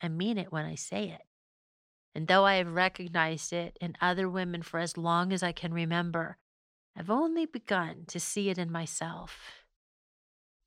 I 0.00 0.08
mean 0.08 0.38
it 0.38 0.52
when 0.52 0.64
I 0.64 0.74
say 0.74 1.08
it. 1.08 1.22
And 2.14 2.26
though 2.26 2.44
I 2.44 2.54
have 2.54 2.72
recognized 2.72 3.52
it 3.52 3.76
in 3.80 3.96
other 4.00 4.28
women 4.28 4.62
for 4.62 4.78
as 4.78 4.96
long 4.96 5.32
as 5.32 5.42
I 5.42 5.52
can 5.52 5.72
remember, 5.72 6.36
I've 6.96 7.10
only 7.10 7.46
begun 7.46 8.04
to 8.08 8.20
see 8.20 8.50
it 8.50 8.58
in 8.58 8.72
myself. 8.72 9.64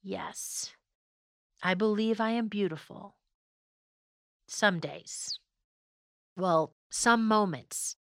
Yes, 0.02 0.74
I 1.62 1.74
believe 1.74 2.20
I 2.20 2.32
am 2.32 2.48
beautiful. 2.48 3.16
Some 4.48 4.80
days. 4.80 5.40
Well, 6.42 6.74
some 6.90 7.28
moments. 7.28 7.98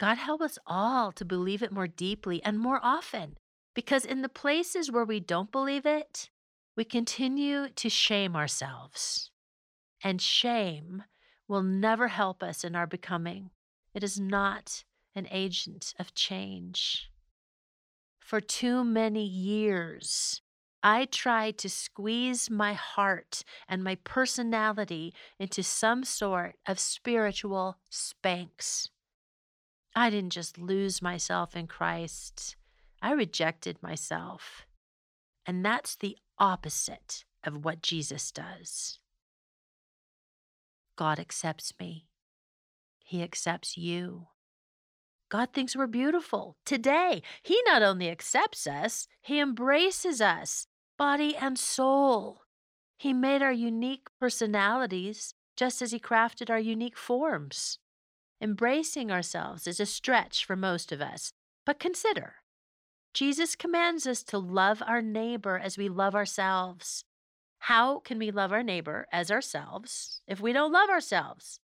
God 0.00 0.16
help 0.18 0.40
us 0.40 0.58
all 0.66 1.12
to 1.12 1.24
believe 1.24 1.62
it 1.62 1.70
more 1.70 1.86
deeply 1.86 2.42
and 2.42 2.58
more 2.58 2.80
often. 2.82 3.36
Because 3.74 4.04
in 4.04 4.22
the 4.22 4.28
places 4.28 4.90
where 4.90 5.04
we 5.04 5.20
don't 5.20 5.52
believe 5.52 5.86
it, 5.86 6.30
we 6.76 6.84
continue 6.84 7.68
to 7.68 7.88
shame 7.88 8.34
ourselves. 8.34 9.30
And 10.02 10.20
shame 10.20 11.04
will 11.46 11.62
never 11.62 12.08
help 12.08 12.42
us 12.42 12.64
in 12.64 12.74
our 12.74 12.88
becoming. 12.88 13.50
It 13.94 14.02
is 14.02 14.18
not 14.18 14.82
an 15.14 15.28
agent 15.30 15.94
of 15.96 16.12
change. 16.12 17.08
For 18.18 18.40
too 18.40 18.82
many 18.82 19.24
years, 19.24 20.42
I 20.86 21.06
tried 21.06 21.56
to 21.58 21.70
squeeze 21.70 22.50
my 22.50 22.74
heart 22.74 23.42
and 23.66 23.82
my 23.82 23.94
personality 23.94 25.14
into 25.38 25.62
some 25.62 26.04
sort 26.04 26.56
of 26.66 26.78
spiritual 26.78 27.78
Spanx. 27.90 28.90
I 29.96 30.10
didn't 30.10 30.34
just 30.34 30.58
lose 30.58 31.00
myself 31.00 31.56
in 31.56 31.68
Christ. 31.68 32.56
I 33.00 33.12
rejected 33.12 33.82
myself. 33.82 34.66
And 35.46 35.64
that's 35.64 35.96
the 35.96 36.18
opposite 36.38 37.24
of 37.42 37.64
what 37.64 37.80
Jesus 37.80 38.30
does. 38.30 38.98
God 40.96 41.18
accepts 41.18 41.72
me, 41.80 42.08
He 42.98 43.22
accepts 43.22 43.78
you. 43.78 44.26
God 45.30 45.48
thinks 45.54 45.74
we're 45.74 45.86
beautiful 45.86 46.58
today. 46.66 47.22
He 47.42 47.58
not 47.64 47.82
only 47.82 48.10
accepts 48.10 48.66
us, 48.66 49.08
He 49.22 49.40
embraces 49.40 50.20
us, 50.20 50.66
body 50.96 51.36
and 51.36 51.58
soul. 51.58 52.42
He 52.98 53.12
made 53.12 53.42
our 53.42 53.52
unique 53.52 54.08
personalities 54.20 55.34
just 55.56 55.82
as 55.82 55.92
He 55.92 55.98
crafted 55.98 56.50
our 56.50 56.58
unique 56.58 56.96
forms. 56.96 57.78
Embracing 58.40 59.10
ourselves 59.10 59.66
is 59.66 59.80
a 59.80 59.86
stretch 59.86 60.44
for 60.44 60.56
most 60.56 60.92
of 60.92 61.00
us, 61.00 61.32
but 61.64 61.78
consider 61.78 62.36
Jesus 63.14 63.54
commands 63.54 64.08
us 64.08 64.24
to 64.24 64.38
love 64.38 64.82
our 64.84 65.00
neighbor 65.00 65.56
as 65.56 65.78
we 65.78 65.88
love 65.88 66.16
ourselves. 66.16 67.04
How 67.60 68.00
can 68.00 68.18
we 68.18 68.32
love 68.32 68.52
our 68.52 68.64
neighbor 68.64 69.06
as 69.12 69.30
ourselves 69.30 70.20
if 70.26 70.40
we 70.40 70.52
don't 70.52 70.72
love 70.72 70.90
ourselves? 70.90 71.60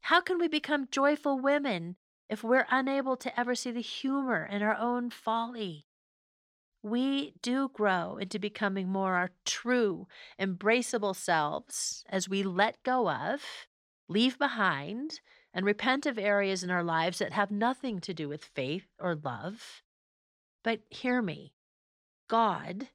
How 0.00 0.22
can 0.22 0.38
we 0.38 0.48
become 0.48 0.88
joyful 0.90 1.38
women 1.38 1.96
if 2.30 2.42
we're 2.42 2.66
unable 2.70 3.16
to 3.18 3.38
ever 3.38 3.54
see 3.54 3.70
the 3.70 3.82
humor 3.82 4.48
in 4.50 4.62
our 4.62 4.76
own 4.76 5.10
folly? 5.10 5.87
We 6.88 7.34
do 7.42 7.68
grow 7.68 8.16
into 8.16 8.38
becoming 8.38 8.88
more 8.88 9.14
our 9.14 9.30
true, 9.44 10.06
embraceable 10.40 11.14
selves 11.14 12.04
as 12.08 12.28
we 12.28 12.42
let 12.42 12.82
go 12.82 13.10
of, 13.10 13.42
leave 14.08 14.38
behind, 14.38 15.20
and 15.52 15.66
repent 15.66 16.06
of 16.06 16.18
areas 16.18 16.62
in 16.62 16.70
our 16.70 16.82
lives 16.82 17.18
that 17.18 17.32
have 17.32 17.50
nothing 17.50 18.00
to 18.00 18.14
do 18.14 18.28
with 18.28 18.44
faith 18.54 18.86
or 18.98 19.14
love. 19.14 19.82
But 20.62 20.80
hear 20.88 21.20
me 21.20 21.52
God 22.28 22.88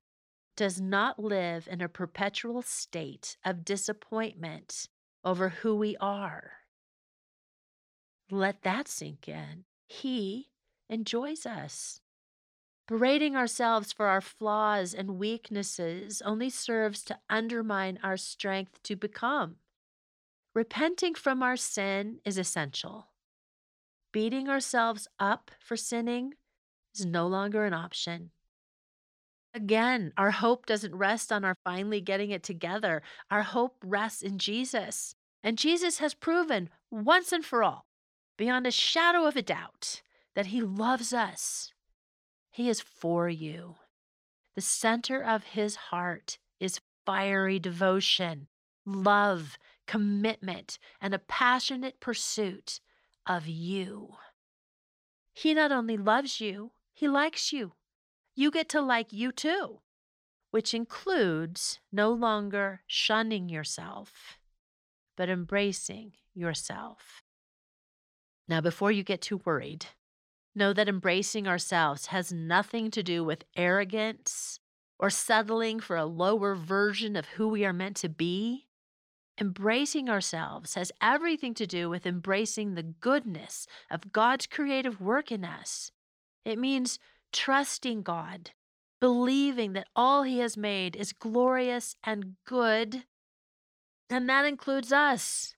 does 0.55 0.79
not 0.79 1.19
live 1.19 1.67
in 1.69 1.81
a 1.81 1.89
perpetual 1.89 2.62
state 2.62 3.38
of 3.43 3.65
disappointment 3.65 4.88
over 5.23 5.50
who 5.50 5.75
we 5.75 5.97
are. 5.97 6.51
Let 8.29 8.63
that 8.63 8.88
sink 8.88 9.27
in. 9.27 9.65
He 9.88 10.50
enjoys 10.89 11.45
us. 11.45 12.00
Berating 12.87 13.35
ourselves 13.35 13.93
for 13.93 14.07
our 14.07 14.21
flaws 14.21 14.93
and 14.93 15.17
weaknesses 15.17 16.21
only 16.25 16.49
serves 16.49 17.03
to 17.03 17.17
undermine 17.29 17.97
our 18.03 18.17
strength 18.17 18.83
to 18.83 18.95
become. 18.95 19.55
Repenting 20.53 21.15
from 21.15 21.41
our 21.41 21.55
sin 21.55 22.19
is 22.25 22.37
essential. 22.37 23.07
Beating 24.11 24.49
ourselves 24.49 25.07
up 25.19 25.49
for 25.59 25.77
sinning 25.77 26.33
is 26.93 27.05
no 27.05 27.25
longer 27.25 27.65
an 27.65 27.73
option. 27.73 28.31
Again, 29.55 30.13
our 30.17 30.31
hope 30.31 30.65
doesn't 30.65 30.95
rest 30.95 31.31
on 31.31 31.45
our 31.45 31.57
finally 31.63 32.01
getting 32.01 32.31
it 32.31 32.43
together. 32.43 33.01
Our 33.31 33.43
hope 33.43 33.77
rests 33.83 34.21
in 34.21 34.39
Jesus. 34.39 35.15
And 35.43 35.57
Jesus 35.57 35.97
has 35.97 36.13
proven 36.13 36.69
once 36.91 37.31
and 37.31 37.43
for 37.45 37.63
all, 37.63 37.85
beyond 38.37 38.65
a 38.65 38.71
shadow 38.71 39.25
of 39.25 39.35
a 39.35 39.41
doubt, 39.41 40.01
that 40.35 40.47
he 40.47 40.61
loves 40.61 41.13
us. 41.13 41.73
He 42.53 42.69
is 42.69 42.81
for 42.81 43.27
you. 43.27 43.77
The 44.53 44.62
center 44.62 45.24
of 45.24 45.43
his 45.43 45.75
heart 45.75 46.38
is 46.60 46.81
fiery 47.03 47.57
devotion, 47.57 48.48
love, 48.86 49.57
commitment, 49.88 50.77
and 51.01 51.15
a 51.15 51.19
passionate 51.19 52.00
pursuit 52.00 52.79
of 53.25 53.48
you. 53.48 54.17
He 55.33 55.55
not 55.55 55.72
only 55.72 55.98
loves 55.98 56.39
you, 56.39 56.74
he 56.93 57.07
likes 57.07 57.51
you. 57.51 57.74
You 58.36 58.51
get 58.51 58.69
to 58.69 58.81
like 58.81 59.12
you 59.12 59.31
too, 59.31 59.79
which 60.51 60.75
includes 60.75 61.79
no 61.91 62.12
longer 62.12 62.81
shunning 62.86 63.50
yourself, 63.50 64.38
but 65.17 65.27
embracing 65.27 66.13
yourself. 66.36 67.24
Now, 68.48 68.62
before 68.62 68.91
you 68.91 69.01
get 69.01 69.22
too 69.22 69.41
worried, 69.43 69.88
know 70.55 70.74
that 70.74 70.89
embracing 70.89 71.48
ourselves 71.48 72.07
has 72.07 72.31
nothing 72.31 72.91
to 72.91 73.03
do 73.03 73.24
with 73.24 73.45
arrogance 73.55 74.60
or 75.00 75.10
settling 75.10 75.79
for 75.79 75.95
a 75.95 76.05
lower 76.05 76.55
version 76.55 77.15
of 77.15 77.25
who 77.25 77.48
we 77.48 77.65
are 77.65 77.74
meant 77.74 77.98
to 77.98 78.10
be. 78.10 78.67
Embracing 79.39 80.10
ourselves 80.10 80.75
has 80.75 80.91
everything 81.01 81.53
to 81.55 81.65
do 81.65 81.89
with 81.89 82.05
embracing 82.05 82.75
the 82.75 82.83
goodness 82.83 83.67
of 83.89 84.12
God's 84.12 84.45
creative 84.45 85.01
work 85.01 85.31
in 85.31 85.43
us 85.43 85.91
it 86.45 86.60
means 86.60 87.00
trusting 87.31 88.03
God, 88.03 88.51
believing 89.00 89.74
that 89.74 89.88
all 89.95 90.24
He 90.24 90.39
has 90.39 90.57
made 90.57 90.95
is 90.95 91.13
glorious 91.13 91.95
and 92.03 92.36
good. 92.45 93.03
And 94.10 94.29
that 94.29 94.45
includes 94.45 94.91
us. 94.91 95.55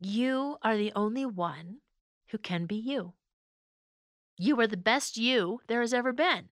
You 0.00 0.56
are 0.62 0.76
the 0.76 0.92
only 0.94 1.26
one 1.26 1.78
who 2.28 2.38
can 2.38 2.66
be 2.66 2.76
you. 2.76 3.14
You 4.42 4.58
are 4.60 4.66
the 4.66 4.78
best 4.78 5.18
you 5.18 5.60
there 5.66 5.82
has 5.82 5.92
ever 5.92 6.14
been. 6.14 6.48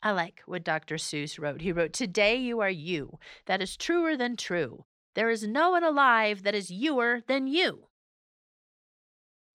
I 0.00 0.12
like 0.12 0.40
what 0.46 0.62
Dr. 0.62 0.94
Seuss 0.94 1.36
wrote. 1.36 1.62
He 1.62 1.72
wrote, 1.72 1.92
Today 1.92 2.36
you 2.36 2.60
are 2.60 2.70
you. 2.70 3.18
That 3.46 3.60
is 3.60 3.76
truer 3.76 4.16
than 4.16 4.36
true. 4.36 4.84
There 5.16 5.28
is 5.28 5.42
no 5.42 5.72
one 5.72 5.82
alive 5.82 6.44
that 6.44 6.54
is 6.54 6.70
youer 6.70 7.26
than 7.26 7.48
you. 7.48 7.88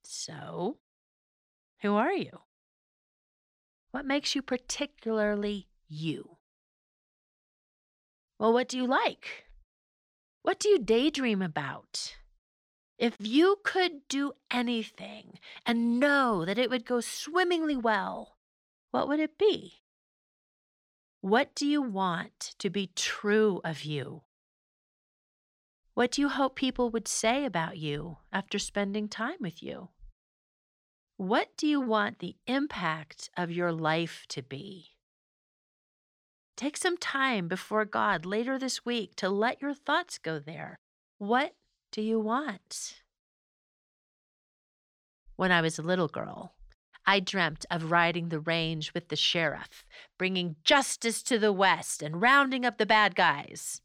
So, 0.04 0.80
who 1.82 1.96
are 1.96 2.12
you? 2.12 2.42
What 3.92 4.06
makes 4.06 4.36
you 4.36 4.42
particularly 4.42 5.70
you? 5.88 6.36
Well, 8.40 8.52
what 8.52 8.68
do 8.68 8.76
you 8.76 8.88
like? 8.88 9.46
What 10.42 10.60
do 10.60 10.68
you 10.68 10.80
daydream 10.80 11.42
about? 11.42 12.18
If 13.04 13.18
you 13.20 13.58
could 13.66 14.08
do 14.08 14.32
anything 14.50 15.38
and 15.66 16.00
know 16.00 16.46
that 16.46 16.58
it 16.58 16.70
would 16.70 16.86
go 16.86 17.02
swimmingly 17.02 17.76
well, 17.76 18.38
what 18.92 19.10
would 19.10 19.20
it 19.20 19.38
be? 19.38 19.82
What 21.20 21.54
do 21.54 21.68
you 21.68 21.82
want 21.82 22.56
to 22.60 22.70
be 22.70 22.92
true 22.96 23.60
of 23.66 23.84
you? 23.84 24.22
What 25.96 26.12
do 26.12 26.22
you 26.22 26.30
hope 26.30 26.56
people 26.56 26.92
would 26.92 27.10
say 27.10 27.44
about 27.44 27.78
you 27.78 28.20
after 28.32 28.58
spending 28.58 29.10
time 29.10 29.40
with 29.42 29.62
you? 29.62 29.90
What 31.18 31.50
do 31.58 31.68
you 31.68 31.82
want 31.82 32.20
the 32.20 32.38
impact 32.48 33.30
of 33.36 33.52
your 33.52 33.74
life 33.74 34.24
to 34.30 34.42
be? 34.42 34.92
Take 36.56 36.78
some 36.78 36.96
time 36.96 37.50
before 37.50 37.84
God 37.84 38.26
later 38.26 38.58
this 38.58 38.86
week 38.86 39.18
to 39.18 39.28
let 39.28 39.62
your 39.62 39.74
thoughts 39.74 40.18
go 40.18 40.40
there. 40.40 40.80
What 41.18 41.54
do 41.94 42.02
you 42.02 42.20
want? 42.20 42.96
When 45.36 45.52
I 45.52 45.62
was 45.62 45.78
a 45.78 45.84
little 45.84 46.08
girl, 46.08 46.56
I 47.06 47.20
dreamt 47.20 47.68
of 47.70 47.92
riding 47.92 48.30
the 48.30 48.40
range 48.40 48.96
with 48.96 49.10
the 49.10 49.16
sheriff, 49.16 49.86
bringing 50.18 50.56
justice 50.64 51.22
to 51.24 51.38
the 51.38 51.54
West 51.54 52.02
and 52.02 52.20
rounding 52.20 52.66
up 52.66 52.80
the 52.80 52.88
bad 52.88 53.16
guys. 53.16 53.80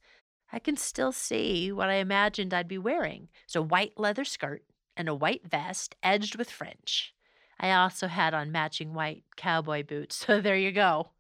I 0.51 0.59
can 0.59 0.79
still 0.79 1.13
see 1.13 1.71
what 1.71 1.91
I 1.91 1.97
imagined 1.97 2.55
I'd 2.55 2.67
be 2.67 2.79
wearing. 2.79 3.29
a 3.55 3.61
white 3.61 3.99
leather 3.99 4.25
skirt 4.25 4.65
and 4.97 5.07
a 5.07 5.15
white 5.15 5.47
vest 5.47 5.95
edged 6.03 6.37
with 6.37 6.51
fringe. 6.51 7.15
I 7.61 7.73
also 7.73 8.07
had 8.07 8.33
on 8.33 8.51
matching 8.51 8.95
white 8.95 9.25
cowboy 9.37 9.83
boots, 9.83 10.17
so 10.27 10.41
there 10.41 10.57
you 10.57 10.73
go. 10.73 11.11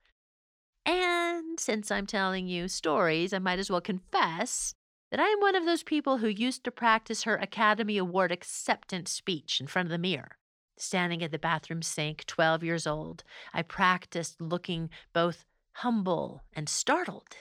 And 0.87 1.61
since 1.61 1.90
I'm 1.90 2.07
telling 2.07 2.47
you 2.49 2.66
stories, 2.66 3.35
I 3.35 3.40
might 3.40 3.59
as 3.59 3.68
well 3.68 3.83
confess 3.83 4.75
that 5.11 5.21
I 5.21 5.27
am 5.29 5.41
one 5.41 5.55
of 5.55 5.65
those 5.65 5.83
people 5.83 6.19
who 6.19 6.29
used 6.29 6.65
to 6.65 6.71
practice 6.71 7.23
her 7.23 7.37
Academy 7.37 7.97
Award 7.97 8.31
acceptance 8.31 9.11
speech 9.11 9.61
in 9.61 9.67
front 9.67 9.87
of 9.87 9.91
the 9.91 9.99
mirror. 9.99 10.37
Standing 10.77 11.23
at 11.23 11.33
the 11.33 11.38
bathroom 11.38 11.83
sink, 11.83 12.25
12 12.27 12.62
years 12.62 12.87
old, 12.87 13.25
I 13.53 13.62
practiced 13.62 14.41
looking 14.41 14.91
both 15.12 15.45
humble 15.73 16.43
and 16.53 16.69
startled. 16.69 17.37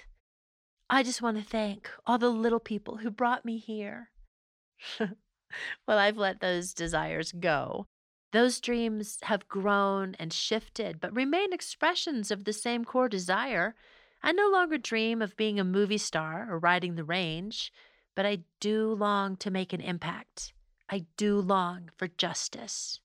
I 0.90 1.04
just 1.04 1.22
want 1.22 1.38
to 1.38 1.44
thank 1.44 1.90
all 2.06 2.18
the 2.18 2.30
little 2.30 2.60
people 2.60 2.98
who 2.98 3.12
brought 3.12 3.46
me 3.46 3.58
here. 3.58 4.10
well, 5.00 5.98
I've 5.98 6.18
let 6.18 6.40
those 6.40 6.74
desires 6.74 7.32
go. 7.32 7.86
Those 8.32 8.60
dreams 8.60 9.20
have 9.24 9.48
grown 9.48 10.16
and 10.20 10.32
shifted, 10.32 11.00
but 11.00 11.16
remain 11.16 11.54
expressions 11.54 12.32
of 12.32 12.44
the 12.44 12.54
same 12.54 12.86
core 12.86 13.10
desire. 13.10 13.76
I 14.22 14.32
no 14.32 14.50
longer 14.50 14.78
dream 14.78 15.22
of 15.22 15.38
being 15.38 15.60
a 15.60 15.64
movie 15.64 15.98
star 15.98 16.48
or 16.50 16.60
riding 16.60 16.96
the 16.96 17.04
range, 17.04 17.72
but 18.16 18.26
I 18.26 18.40
do 18.60 18.94
long 18.94 19.38
to 19.38 19.52
make 19.52 19.74
an 19.74 19.82
impact. 19.82 20.54
I 20.90 21.06
do 21.18 21.40
long 21.40 21.90
for 21.98 22.08
justice. 22.08 23.00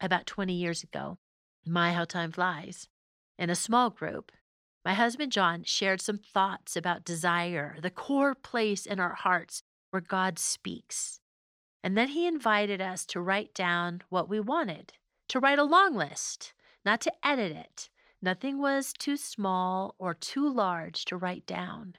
About 0.00 0.26
20 0.26 0.52
years 0.52 0.82
ago, 0.82 1.18
my 1.64 1.92
How 1.92 2.04
Time 2.04 2.32
Flies, 2.32 2.88
in 3.38 3.50
a 3.50 3.54
small 3.54 3.90
group, 3.90 4.32
my 4.84 4.94
husband 4.94 5.30
John 5.30 5.62
shared 5.64 6.00
some 6.00 6.18
thoughts 6.18 6.76
about 6.76 7.04
desire, 7.04 7.76
the 7.80 7.90
core 7.90 8.34
place 8.34 8.84
in 8.84 8.98
our 8.98 9.14
hearts 9.14 9.62
where 9.90 10.00
God 10.00 10.38
speaks. 10.38 11.20
And 11.84 11.96
then 11.96 12.08
he 12.08 12.26
invited 12.26 12.80
us 12.80 13.06
to 13.06 13.20
write 13.20 13.54
down 13.54 14.02
what 14.08 14.28
we 14.28 14.40
wanted, 14.40 14.92
to 15.28 15.40
write 15.40 15.58
a 15.58 15.64
long 15.64 15.94
list, 15.94 16.52
not 16.84 17.00
to 17.02 17.12
edit 17.24 17.52
it. 17.52 17.90
Nothing 18.24 18.58
was 18.58 18.92
too 18.92 19.16
small 19.16 19.96
or 19.98 20.14
too 20.14 20.48
large 20.48 21.04
to 21.06 21.16
write 21.16 21.44
down. 21.44 21.96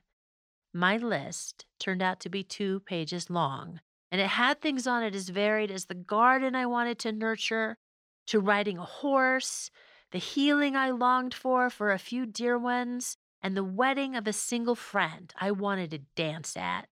My 0.73 0.95
list 0.95 1.65
turned 1.79 2.01
out 2.01 2.21
to 2.21 2.29
be 2.29 2.43
two 2.43 2.79
pages 2.79 3.29
long, 3.29 3.81
and 4.09 4.21
it 4.21 4.27
had 4.27 4.61
things 4.61 4.87
on 4.87 5.03
it 5.03 5.13
as 5.13 5.27
varied 5.27 5.69
as 5.69 5.85
the 5.85 5.93
garden 5.93 6.55
I 6.55 6.65
wanted 6.65 6.97
to 6.99 7.11
nurture, 7.11 7.77
to 8.27 8.39
riding 8.39 8.77
a 8.77 8.85
horse, 8.85 9.69
the 10.11 10.17
healing 10.17 10.77
I 10.77 10.91
longed 10.91 11.33
for 11.33 11.69
for 11.69 11.91
a 11.91 11.99
few 11.99 12.25
dear 12.25 12.57
ones, 12.57 13.17
and 13.41 13.57
the 13.57 13.63
wedding 13.63 14.15
of 14.15 14.25
a 14.25 14.33
single 14.33 14.75
friend 14.75 15.33
I 15.37 15.51
wanted 15.51 15.91
to 15.91 15.97
dance 16.15 16.55
at. 16.55 16.87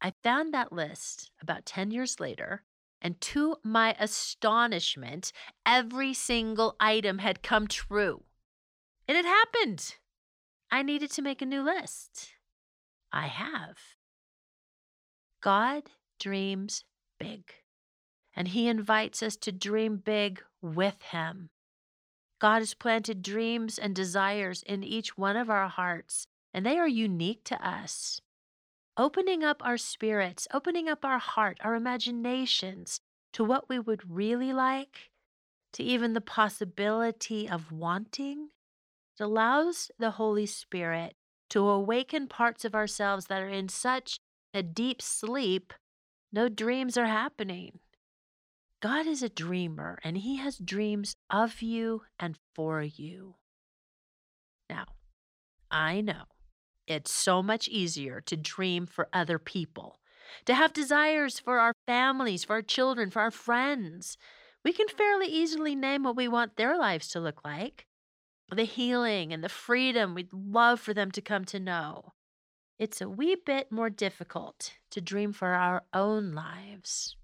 I 0.00 0.14
found 0.22 0.54
that 0.54 0.72
list 0.72 1.30
about 1.42 1.66
10 1.66 1.90
years 1.90 2.18
later, 2.18 2.62
and 3.04 3.20
to 3.20 3.56
my 3.62 3.94
astonishment, 4.00 5.30
every 5.66 6.14
single 6.14 6.74
item 6.80 7.18
had 7.18 7.42
come 7.42 7.68
true. 7.68 8.24
It 9.06 9.14
had 9.14 9.26
happened. 9.26 9.96
I 10.70 10.82
needed 10.82 11.10
to 11.12 11.22
make 11.22 11.42
a 11.42 11.46
new 11.46 11.62
list. 11.62 12.30
I 13.12 13.26
have. 13.26 13.76
God 15.42 15.90
dreams 16.18 16.84
big, 17.20 17.52
and 18.34 18.48
He 18.48 18.66
invites 18.68 19.22
us 19.22 19.36
to 19.36 19.52
dream 19.52 19.98
big 19.98 20.42
with 20.62 21.02
Him. 21.02 21.50
God 22.40 22.60
has 22.60 22.72
planted 22.72 23.20
dreams 23.20 23.78
and 23.78 23.94
desires 23.94 24.62
in 24.62 24.82
each 24.82 25.18
one 25.18 25.36
of 25.36 25.50
our 25.50 25.68
hearts, 25.68 26.26
and 26.54 26.64
they 26.64 26.78
are 26.78 26.88
unique 26.88 27.44
to 27.44 27.68
us 27.68 28.22
opening 28.96 29.42
up 29.42 29.64
our 29.64 29.76
spirits, 29.76 30.46
opening 30.52 30.88
up 30.88 31.04
our 31.04 31.18
heart, 31.18 31.58
our 31.62 31.74
imaginations 31.74 33.00
to 33.32 33.44
what 33.44 33.68
we 33.68 33.78
would 33.78 34.08
really 34.08 34.52
like, 34.52 35.10
to 35.72 35.82
even 35.82 36.12
the 36.12 36.20
possibility 36.20 37.48
of 37.48 37.72
wanting, 37.72 38.50
it 39.18 39.22
allows 39.22 39.90
the 39.98 40.12
Holy 40.12 40.46
Spirit 40.46 41.14
to 41.50 41.68
awaken 41.68 42.28
parts 42.28 42.64
of 42.64 42.74
ourselves 42.74 43.26
that 43.26 43.42
are 43.42 43.48
in 43.48 43.68
such 43.68 44.18
a 44.52 44.62
deep 44.62 45.02
sleep, 45.02 45.72
no 46.32 46.48
dreams 46.48 46.96
are 46.96 47.06
happening. 47.06 47.80
God 48.80 49.06
is 49.06 49.22
a 49.22 49.28
dreamer, 49.28 49.98
and 50.04 50.18
He 50.18 50.36
has 50.36 50.58
dreams 50.58 51.14
of 51.30 51.62
you 51.62 52.02
and 52.18 52.38
for 52.54 52.82
you. 52.82 53.36
Now, 54.68 54.84
I 55.70 56.00
know 56.00 56.24
it's 56.86 57.12
so 57.12 57.42
much 57.42 57.68
easier 57.68 58.20
to 58.22 58.36
dream 58.36 58.86
for 58.86 59.08
other 59.12 59.38
people, 59.38 59.98
to 60.44 60.54
have 60.54 60.72
desires 60.72 61.38
for 61.38 61.58
our 61.58 61.74
families, 61.86 62.44
for 62.44 62.54
our 62.54 62.62
children, 62.62 63.10
for 63.10 63.20
our 63.22 63.30
friends. 63.30 64.16
We 64.64 64.72
can 64.72 64.88
fairly 64.88 65.26
easily 65.26 65.74
name 65.74 66.04
what 66.04 66.16
we 66.16 66.28
want 66.28 66.56
their 66.56 66.76
lives 66.76 67.08
to 67.08 67.20
look 67.20 67.44
like 67.44 67.86
the 68.52 68.64
healing 68.64 69.32
and 69.32 69.42
the 69.42 69.48
freedom 69.48 70.14
we'd 70.14 70.32
love 70.32 70.80
for 70.80 70.94
them 70.94 71.10
to 71.10 71.20
come 71.20 71.44
to 71.46 71.58
know. 71.58 72.12
It's 72.78 73.00
a 73.00 73.08
wee 73.08 73.36
bit 73.36 73.70
more 73.70 73.90
difficult 73.90 74.74
to 74.90 75.00
dream 75.00 75.32
for 75.32 75.48
our 75.54 75.84
own 75.92 76.32
lives. 76.32 77.16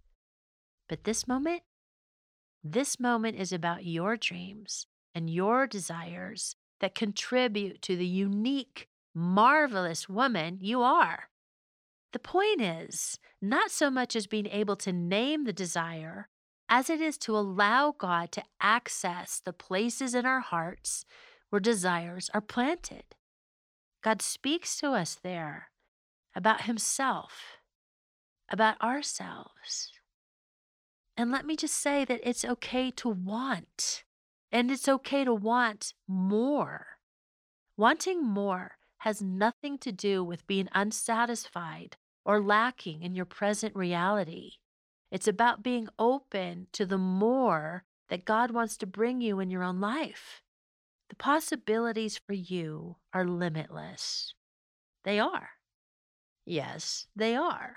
But 0.89 1.05
this 1.05 1.27
moment, 1.27 1.63
this 2.63 3.01
moment 3.01 3.39
is 3.39 3.53
about 3.53 3.85
your 3.85 4.17
dreams 4.17 4.87
and 5.15 5.29
your 5.29 5.67
desires 5.67 6.57
that 6.81 6.95
contribute 6.95 7.83
to 7.83 7.97
the 7.97 8.07
unique 8.07 8.89
marvelous 9.15 10.09
woman 10.09 10.59
you 10.61 10.83
are. 10.83 11.31
The 12.13 12.19
point 12.19 12.61
is 12.61 13.19
not 13.41 13.71
so 13.71 13.91
much 13.91 14.17
as 14.17 14.27
being 14.27 14.47
able 14.47 14.77
to 14.77 14.93
name 14.93 15.45
the 15.45 15.53
desire 15.53 16.29
as 16.69 16.89
it 16.89 17.01
is 17.01 17.19
to 17.19 17.37
allow 17.37 17.95
God 17.97 18.31
to 18.33 18.45
access 18.61 19.41
the 19.45 19.53
places 19.53 20.15
in 20.15 20.25
our 20.25 20.41
hearts 20.41 21.05
where 21.51 21.61
desires 21.61 22.31
are 22.33 22.41
planted. 22.41 23.05
God 24.03 24.23
speaks 24.23 24.77
to 24.79 24.91
us 24.91 25.19
there 25.23 25.71
about 26.35 26.63
Himself, 26.63 27.59
about 28.49 28.81
ourselves. 28.81 29.93
And 31.17 31.31
let 31.31 31.45
me 31.45 31.57
just 31.57 31.75
say 31.75 32.05
that 32.05 32.21
it's 32.23 32.45
okay 32.45 32.91
to 32.93 33.09
want, 33.09 34.05
and 34.51 34.71
it's 34.71 34.89
okay 34.89 35.25
to 35.25 35.35
want 35.35 35.93
more. 36.09 36.87
Wanting 37.77 38.25
more 38.25 38.79
has 39.01 39.23
nothing 39.23 39.79
to 39.79 39.91
do 39.91 40.23
with 40.23 40.47
being 40.47 40.69
unsatisfied 40.75 41.97
or 42.25 42.41
lacking 42.41 43.03
in 43.03 43.15
your 43.15 43.25
present 43.25 43.75
reality. 43.75 44.53
It's 45.11 45.27
about 45.27 45.63
being 45.63 45.89
open 45.99 46.67
to 46.73 46.85
the 46.85 46.99
more 46.99 47.85
that 48.11 48.27
God 48.27 48.51
wants 48.51 48.77
to 48.77 48.87
bring 48.87 49.23
you 49.23 49.41
in 49.41 49.51
your 49.51 49.63
own 49.63 49.81
life. 49.81 50.43
The 51.09 51.17
possibilities 51.17 52.19
for 52.19 52.35
you 52.35 52.97
are 53.15 53.25
limitless. 53.25 54.35
They 55.05 55.19
are. 55.19 55.51
Yes, 56.45 57.07
they 57.17 57.35
are. 57.35 57.77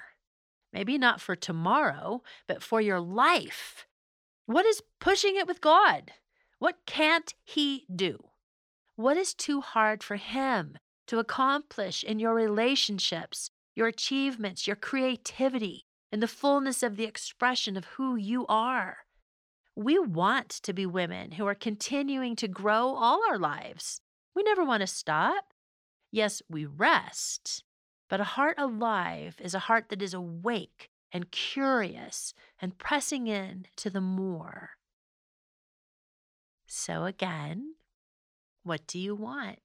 Maybe 0.74 0.98
not 0.98 1.22
for 1.22 1.38
tomorrow, 1.38 2.22
but 2.48 2.62
for 2.62 2.82
your 2.82 3.00
life. 3.00 3.88
What 4.46 4.66
is 4.66 4.82
pushing 5.00 5.38
it 5.38 5.48
with 5.48 5.62
God? 5.62 6.12
What 6.60 6.80
can't 6.86 7.34
He 7.46 7.86
do? 7.94 8.26
What 8.98 9.16
is 9.16 9.34
too 9.34 9.62
hard 9.62 10.04
for 10.04 10.18
Him 10.18 10.78
to 11.08 11.20
accomplish 11.20 12.04
in 12.04 12.20
your 12.20 12.34
relationships, 12.34 13.50
your 13.76 13.88
achievements, 13.88 14.68
your 14.68 14.76
creativity, 14.76 15.86
in 16.12 16.20
the 16.20 16.28
fullness 16.28 16.84
of 16.84 16.96
the 16.96 17.06
expression 17.06 17.76
of 17.76 17.86
who 17.86 18.16
you 18.16 18.46
are? 18.48 18.98
We 19.76 19.98
want 19.98 20.50
to 20.50 20.74
be 20.74 20.86
women 20.86 21.32
who 21.32 21.48
are 21.48 21.56
continuing 21.56 22.36
to 22.36 22.48
grow 22.48 22.94
all 22.96 23.22
our 23.28 23.40
lives. 23.40 24.00
We 24.36 24.44
never 24.44 24.64
want 24.64 24.82
to 24.82 24.88
stop. 24.88 25.46
Yes, 26.12 26.44
we 26.48 26.66
rest, 26.66 27.64
but 28.10 28.20
a 28.20 28.36
heart 28.36 28.56
alive 28.60 29.38
is 29.40 29.56
a 29.56 29.60
heart 29.60 29.90
that 29.90 30.02
is 30.02 30.14
awake 30.14 30.90
and 31.12 31.32
curious 31.32 32.34
and 32.62 32.78
pressing 32.78 33.28
in 33.28 33.66
to 33.78 33.90
the 33.90 34.02
more. 34.02 34.72
So, 36.68 37.06
again, 37.06 37.76
what 38.64 38.86
do 38.88 39.00
you 39.00 39.16
want? 39.16 39.60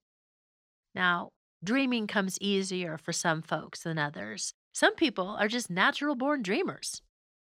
Now, 0.99 1.31
dreaming 1.63 2.09
comes 2.09 2.41
easier 2.41 2.99
for 2.99 3.13
some 3.13 3.41
folks 3.41 3.85
than 3.85 3.99
others. 3.99 4.53
Some 4.75 4.97
people 4.97 5.29
are 5.29 5.47
just 5.47 5.71
natural 5.71 6.17
born 6.17 6.43
dreamers. 6.43 7.03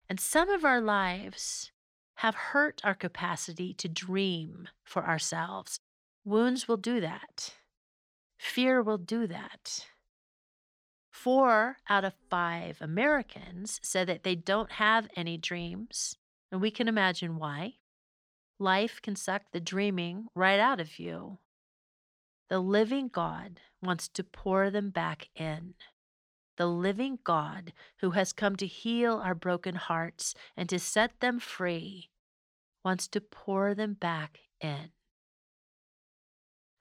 And 0.10 0.20
some 0.20 0.50
of 0.50 0.66
our 0.66 0.82
lives 0.82 1.72
have 2.16 2.34
hurt 2.34 2.82
our 2.84 2.96
capacity 2.96 3.72
to 3.76 3.88
dream 3.88 4.68
for 4.84 5.06
ourselves. 5.06 5.78
Wounds 6.24 6.68
will 6.68 6.78
do 6.78 7.00
that. 7.02 7.54
Fear 8.40 8.82
will 8.82 8.98
do 8.98 9.28
that. 9.28 9.86
Four 11.12 11.78
out 11.88 12.04
of 12.04 12.14
five 12.32 12.80
Americans 12.82 13.80
said 13.84 14.08
that 14.08 14.24
they 14.24 14.34
don't 14.34 14.72
have 14.72 15.08
any 15.16 15.38
dreams, 15.38 16.18
and 16.52 16.62
we 16.62 16.72
can 16.72 16.88
imagine 16.88 17.38
why. 17.38 17.76
Life 18.58 19.00
can 19.04 19.16
suck 19.16 19.44
the 19.52 19.60
dreaming 19.60 20.30
right 20.34 20.60
out 20.60 20.80
of 20.80 20.98
you. 20.98 21.38
The 22.48 22.60
living 22.60 23.08
God 23.08 23.60
wants 23.82 24.08
to 24.10 24.24
pour 24.24 24.70
them 24.70 24.92
back 24.92 25.30
in. 25.36 25.74
The 26.58 26.68
living 26.68 27.20
God 27.24 27.74
who 28.00 28.12
has 28.12 28.34
come 28.34 28.56
to 28.58 28.68
heal 28.68 29.16
our 29.24 29.36
broken 29.36 29.76
hearts 29.76 30.36
and 30.56 30.70
to 30.70 30.80
set 30.80 31.20
them 31.20 31.40
free 31.40 32.10
wants 32.84 33.08
to 33.10 33.22
pour 33.22 33.74
them 33.74 33.94
back 33.94 34.40
in. 34.62 34.92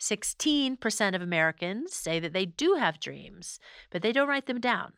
16% 0.00 1.14
of 1.14 1.22
Americans 1.22 1.94
say 1.94 2.20
that 2.20 2.35
they 2.35 2.44
do 2.44 2.74
have 2.74 3.00
dreams, 3.00 3.59
but 3.90 4.03
they 4.03 4.12
don't 4.12 4.29
write 4.29 4.46
them 4.46 4.61
down. 4.61 4.92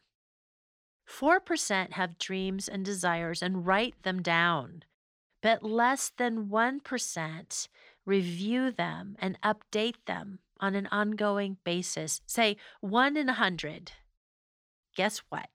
4% 1.08 1.92
have 1.92 2.18
dreams 2.18 2.68
and 2.68 2.84
desires 2.84 3.40
and 3.40 3.64
write 3.64 4.02
them 4.02 4.20
down, 4.20 4.82
but 5.40 5.62
less 5.62 6.10
than 6.16 6.48
1% 6.48 7.68
review 8.04 8.72
them 8.72 9.14
and 9.20 9.38
update 9.42 10.04
them 10.06 10.40
on 10.60 10.74
an 10.74 10.88
ongoing 10.90 11.58
basis. 11.64 12.20
Say 12.26 12.56
1 12.80 13.16
in 13.16 13.28
a 13.28 13.32
100. 13.32 13.92
Guess 14.96 15.18
what? 15.28 15.48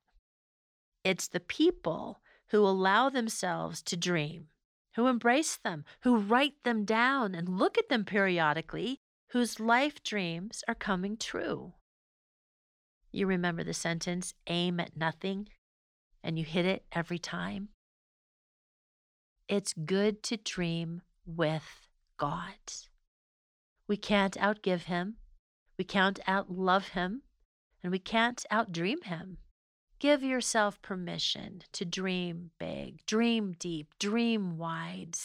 It's 1.03 1.27
the 1.27 1.39
people 1.39 2.19
who 2.49 2.65
allow 2.65 3.09
themselves 3.09 3.81
to 3.83 3.97
dream, 3.97 4.47
who 4.95 5.07
embrace 5.07 5.57
them, 5.57 5.83
who 6.01 6.17
write 6.17 6.63
them 6.63 6.85
down 6.85 7.33
and 7.33 7.57
look 7.57 7.77
at 7.77 7.89
them 7.89 8.05
periodically 8.05 8.99
whose 9.31 9.59
life 9.59 10.03
dreams 10.03 10.63
are 10.67 10.75
coming 10.75 11.15
true. 11.15 11.73
You 13.11 13.27
remember 13.27 13.63
the 13.63 13.73
sentence, 13.73 14.33
aim 14.47 14.79
at 14.79 14.97
nothing, 14.97 15.47
and 16.23 16.37
you 16.37 16.43
hit 16.45 16.65
it 16.65 16.83
every 16.91 17.19
time? 17.19 17.69
It's 19.47 19.73
good 19.73 20.21
to 20.23 20.37
dream 20.37 21.01
with 21.25 21.87
God. 22.17 22.55
We 23.91 23.97
can't 23.97 24.37
outgive 24.37 24.83
Him, 24.83 25.17
we 25.77 25.83
can't 25.83 26.21
outlove 26.25 26.91
Him, 26.91 27.23
and 27.83 27.91
we 27.91 27.99
can't 27.99 28.45
outdream 28.49 29.03
Him. 29.03 29.39
Give 29.99 30.23
yourself 30.23 30.81
permission 30.81 31.63
to 31.73 31.83
dream 31.83 32.51
big, 32.57 33.05
dream 33.05 33.53
deep, 33.59 33.87
dream 33.99 34.57
wide, 34.57 35.17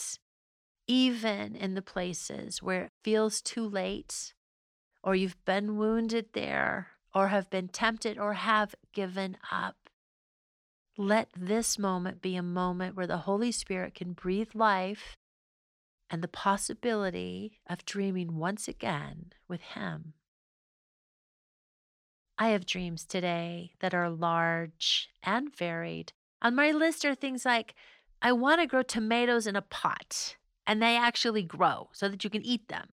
even 0.85 1.55
in 1.55 1.75
the 1.75 1.81
places 1.81 2.61
where 2.61 2.83
it 2.83 2.91
feels 3.05 3.41
too 3.41 3.65
late, 3.65 4.33
or 5.01 5.15
you've 5.15 5.45
been 5.45 5.77
wounded 5.77 6.33
there, 6.33 6.89
or 7.15 7.29
have 7.29 7.49
been 7.49 7.69
tempted, 7.69 8.17
or 8.17 8.33
have 8.33 8.75
given 8.91 9.37
up. 9.49 9.77
Let 10.97 11.29
this 11.33 11.79
moment 11.79 12.21
be 12.21 12.35
a 12.35 12.43
moment 12.43 12.97
where 12.97 13.07
the 13.07 13.19
Holy 13.19 13.53
Spirit 13.53 13.95
can 13.95 14.11
breathe 14.11 14.53
life 14.53 15.15
and 16.09 16.23
the 16.23 16.27
possibility 16.27 17.59
of 17.69 17.85
dreaming 17.85 18.37
once 18.37 18.67
again 18.67 19.33
with 19.47 19.61
Him. 19.61 20.13
I 22.37 22.49
have 22.49 22.65
dreams 22.65 23.03
today 23.03 23.73
that 23.79 23.93
are 23.93 24.09
large 24.09 25.09
and 25.23 25.55
varied. 25.55 26.13
On 26.41 26.55
my 26.55 26.71
list 26.71 27.03
are 27.03 27.15
things 27.15 27.45
like 27.45 27.73
I 28.21 28.31
want 28.31 28.61
to 28.61 28.67
grow 28.67 28.83
tomatoes 28.83 29.47
in 29.47 29.55
a 29.55 29.61
pot 29.61 30.35
and 30.67 30.81
they 30.81 30.97
actually 30.97 31.43
grow 31.43 31.89
so 31.93 32.07
that 32.09 32.23
you 32.23 32.29
can 32.29 32.45
eat 32.45 32.67
them. 32.67 32.89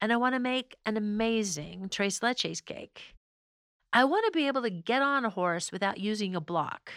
And 0.00 0.12
I 0.12 0.16
want 0.16 0.34
to 0.34 0.40
make 0.40 0.76
an 0.84 0.96
amazing 0.96 1.88
tres 1.88 2.20
leches 2.20 2.64
cake. 2.64 3.14
I 3.92 4.04
want 4.04 4.24
to 4.26 4.32
be 4.36 4.46
able 4.46 4.62
to 4.62 4.70
get 4.70 5.02
on 5.02 5.24
a 5.24 5.30
horse 5.30 5.72
without 5.72 5.98
using 5.98 6.36
a 6.36 6.40
block. 6.40 6.92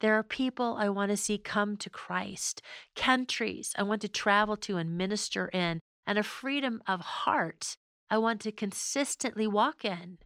There 0.00 0.14
are 0.18 0.22
people 0.22 0.76
I 0.78 0.88
want 0.90 1.10
to 1.10 1.16
see 1.16 1.38
come 1.38 1.76
to 1.78 1.88
Christ, 1.88 2.60
countries 2.94 3.72
I 3.78 3.82
want 3.82 4.02
to 4.02 4.08
travel 4.08 4.56
to 4.58 4.76
and 4.76 4.98
minister 4.98 5.48
in, 5.48 5.80
and 6.06 6.18
a 6.18 6.22
freedom 6.22 6.82
of 6.86 7.00
heart 7.00 7.76
I 8.10 8.18
want 8.18 8.40
to 8.42 8.52
consistently 8.52 9.46
walk 9.46 9.84
in. 9.84 10.18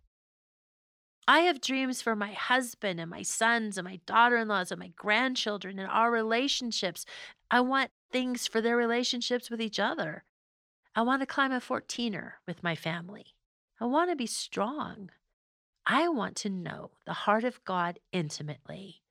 I 1.28 1.40
have 1.40 1.61
dreams 1.61 2.02
for 2.02 2.16
my 2.16 2.33
husband 2.33 2.98
and 2.98 3.09
my 3.09 3.22
sons 3.22 3.78
and 3.78 3.87
my 3.87 4.00
daughter 4.04 4.37
in 4.37 4.48
laws 4.48 4.72
and 4.72 4.80
my 4.80 4.92
grandchildren 4.96 5.78
and 5.78 5.88
our 5.88 6.11
relationships. 6.11 7.06
I 7.50 7.61
want 7.61 7.92
things 8.11 8.48
for 8.48 8.61
their 8.61 8.76
relationships 8.76 9.50
with 9.50 9.61
each 9.61 9.78
other. 9.78 10.24
I 10.94 11.02
want 11.02 11.22
to 11.22 11.26
climb 11.26 11.52
a 11.52 11.61
14er 11.61 12.33
with 12.46 12.64
my 12.64 12.74
family. 12.74 13.26
I 13.80 13.85
want 13.85 14.11
to 14.11 14.16
be 14.16 14.26
strong. 14.26 15.11
I 15.87 16.09
want 16.09 16.35
to 16.38 16.50
know 16.50 16.90
the 17.06 17.12
heart 17.12 17.44
of 17.44 17.64
God 17.64 18.00
intimately. 18.12 19.02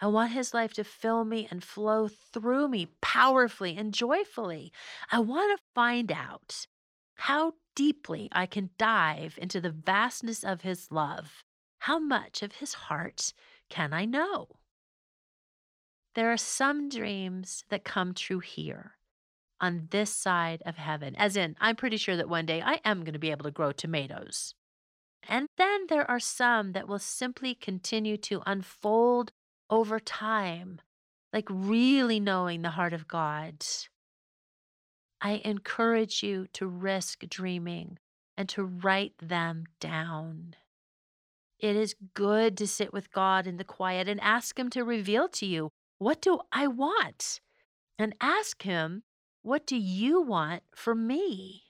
I 0.00 0.08
want 0.08 0.32
his 0.32 0.52
life 0.52 0.74
to 0.74 0.84
fill 0.84 1.24
me 1.24 1.48
and 1.50 1.64
flow 1.64 2.08
through 2.08 2.68
me 2.68 2.88
powerfully 3.00 3.76
and 3.76 3.94
joyfully. 3.94 4.72
I 5.10 5.20
want 5.20 5.58
to 5.58 5.64
find 5.74 6.12
out 6.12 6.66
how 7.14 7.54
deeply 7.74 8.28
I 8.32 8.46
can 8.46 8.70
dive 8.78 9.38
into 9.40 9.60
the 9.60 9.70
vastness 9.70 10.44
of 10.44 10.62
his 10.62 10.90
love. 10.90 11.42
How 11.80 11.98
much 11.98 12.42
of 12.42 12.56
his 12.56 12.74
heart 12.74 13.32
can 13.70 13.92
I 13.92 14.04
know? 14.04 14.48
There 16.14 16.32
are 16.32 16.38
some 16.38 16.88
dreams 16.88 17.64
that 17.68 17.84
come 17.84 18.14
true 18.14 18.40
here 18.40 18.96
on 19.60 19.88
this 19.90 20.14
side 20.14 20.62
of 20.66 20.76
heaven, 20.76 21.16
as 21.16 21.36
in, 21.36 21.56
I'm 21.60 21.76
pretty 21.76 21.96
sure 21.96 22.16
that 22.16 22.28
one 22.28 22.46
day 22.46 22.60
I 22.60 22.80
am 22.84 23.00
going 23.00 23.14
to 23.14 23.18
be 23.18 23.30
able 23.30 23.44
to 23.44 23.50
grow 23.50 23.72
tomatoes. 23.72 24.54
And 25.28 25.48
then 25.56 25.86
there 25.88 26.08
are 26.10 26.20
some 26.20 26.72
that 26.72 26.88
will 26.88 26.98
simply 26.98 27.54
continue 27.54 28.16
to 28.18 28.42
unfold 28.46 29.32
over 29.70 29.98
time, 30.00 30.80
like 31.32 31.46
really 31.50 32.20
knowing 32.20 32.62
the 32.62 32.70
heart 32.70 32.92
of 32.92 33.08
God. 33.08 33.64
I 35.20 35.40
encourage 35.44 36.22
you 36.22 36.46
to 36.52 36.66
risk 36.66 37.20
dreaming 37.28 37.98
and 38.36 38.48
to 38.50 38.64
write 38.64 39.14
them 39.18 39.64
down. 39.80 40.54
It 41.58 41.74
is 41.74 41.96
good 42.14 42.56
to 42.58 42.66
sit 42.66 42.92
with 42.92 43.12
God 43.12 43.46
in 43.46 43.56
the 43.56 43.64
quiet 43.64 44.08
and 44.08 44.20
ask 44.20 44.58
Him 44.58 44.68
to 44.70 44.84
reveal 44.84 45.28
to 45.30 45.46
you 45.46 45.70
what 45.98 46.20
do 46.20 46.40
I 46.52 46.66
want? 46.66 47.40
And 47.98 48.14
ask 48.20 48.62
Him, 48.62 49.02
What 49.42 49.66
do 49.66 49.76
you 49.76 50.20
want 50.20 50.62
for 50.74 50.94
me? 50.94 51.62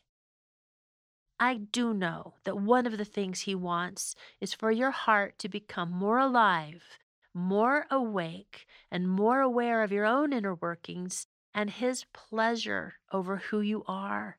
I 1.38 1.54
do 1.54 1.94
know 1.94 2.35
that 2.44 2.59
one 2.59 2.87
of 2.87 2.98
the 2.98 3.04
things 3.04 3.42
He 3.42 3.54
wants 3.54 4.16
is 4.40 4.54
for 4.54 4.72
your 4.72 4.90
heart 4.90 5.38
to 5.38 5.48
become 5.48 5.92
more 5.92 6.18
alive, 6.18 6.98
more 7.37 7.87
awake, 7.90 8.66
and 8.90 9.09
more 9.09 9.40
aware 9.40 9.83
of 9.83 9.92
your 9.92 10.05
own 10.05 10.33
inner 10.33 10.55
workings 10.55 11.27
and 11.55 11.70
His 11.70 12.05
pleasure 12.12 12.94
over 13.12 13.37
who 13.37 13.61
you 13.61 13.85
are. 13.87 14.38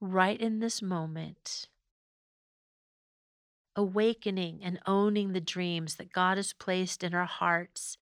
Right 0.00 0.40
in 0.40 0.60
this 0.60 0.80
moment, 0.80 1.68
awakening 3.76 4.60
and 4.62 4.78
owning 4.86 5.32
the 5.32 5.40
dreams 5.40 5.96
that 5.96 6.12
God 6.12 6.38
has 6.38 6.52
placed 6.52 7.04
in 7.04 7.14
our 7.14 7.26
hearts 7.26 7.98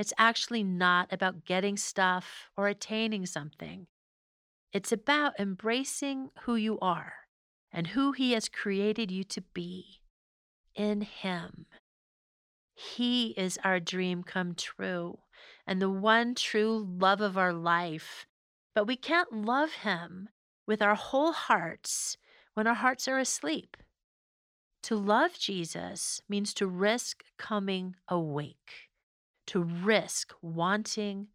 it's 0.00 0.14
actually 0.16 0.62
not 0.64 1.12
about 1.12 1.44
getting 1.44 1.76
stuff 1.76 2.48
or 2.56 2.68
attaining 2.68 3.26
something. 3.26 3.86
It's 4.72 4.92
about 4.92 5.38
embracing 5.38 6.30
who 6.44 6.56
you 6.56 6.78
are 6.80 7.12
and 7.70 7.88
who 7.88 8.12
He 8.12 8.32
has 8.32 8.48
created 8.48 9.10
you 9.10 9.24
to 9.24 9.42
be. 9.42 10.00
in 10.74 11.02
Him. 11.02 11.66
He 12.80 13.34
is 13.36 13.58
our 13.62 13.78
dream 13.78 14.22
come 14.22 14.54
true 14.54 15.18
and 15.66 15.82
the 15.82 15.90
one 15.90 16.34
true 16.34 16.88
love 16.98 17.20
of 17.20 17.36
our 17.36 17.52
life. 17.52 18.26
But 18.74 18.86
we 18.86 18.96
can't 18.96 19.44
love 19.44 19.72
Him 19.72 20.30
with 20.66 20.80
our 20.80 20.94
whole 20.94 21.32
hearts 21.32 22.16
when 22.54 22.66
our 22.66 22.74
hearts 22.74 23.06
are 23.06 23.18
asleep. 23.18 23.76
To 24.84 24.96
love 24.96 25.38
Jesus 25.38 26.22
means 26.26 26.54
to 26.54 26.66
risk 26.66 27.22
coming 27.36 27.96
awake, 28.08 28.88
to 29.48 29.60
risk 29.60 30.32
wanting 30.40 31.28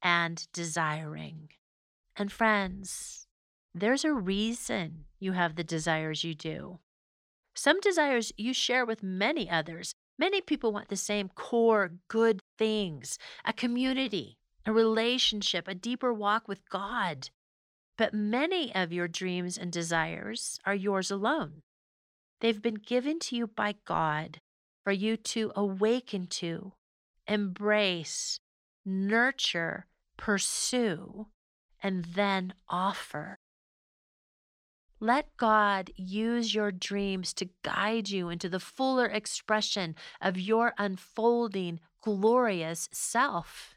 and 0.00 0.46
desiring. 0.52 1.48
And 2.14 2.30
friends, 2.30 3.26
there's 3.74 4.04
a 4.04 4.14
reason 4.14 5.06
you 5.18 5.32
have 5.32 5.56
the 5.56 5.64
desires 5.64 6.22
you 6.22 6.34
do. 6.34 6.78
Some 7.56 7.80
desires 7.80 8.32
you 8.36 8.54
share 8.54 8.86
with 8.86 9.02
many 9.02 9.50
others. 9.50 9.96
Many 10.18 10.40
people 10.40 10.72
want 10.72 10.88
the 10.88 10.96
same 10.96 11.28
core 11.28 11.92
good 12.08 12.40
things 12.56 13.18
a 13.44 13.52
community, 13.52 14.38
a 14.64 14.72
relationship, 14.72 15.66
a 15.66 15.74
deeper 15.74 16.12
walk 16.12 16.46
with 16.46 16.68
God. 16.68 17.30
But 17.96 18.14
many 18.14 18.74
of 18.74 18.92
your 18.92 19.08
dreams 19.08 19.56
and 19.58 19.72
desires 19.72 20.58
are 20.64 20.74
yours 20.74 21.10
alone. 21.10 21.62
They've 22.40 22.60
been 22.60 22.74
given 22.74 23.18
to 23.20 23.36
you 23.36 23.46
by 23.46 23.76
God 23.84 24.38
for 24.84 24.92
you 24.92 25.16
to 25.16 25.52
awaken 25.56 26.26
to, 26.26 26.72
embrace, 27.26 28.38
nurture, 28.84 29.86
pursue, 30.16 31.28
and 31.82 32.04
then 32.04 32.54
offer. 32.68 33.38
Let 35.04 35.36
God 35.36 35.90
use 35.96 36.54
your 36.54 36.72
dreams 36.72 37.34
to 37.34 37.50
guide 37.62 38.08
you 38.08 38.30
into 38.30 38.48
the 38.48 38.58
fuller 38.58 39.04
expression 39.04 39.96
of 40.18 40.38
your 40.40 40.72
unfolding, 40.78 41.80
glorious 42.00 42.88
self. 42.90 43.76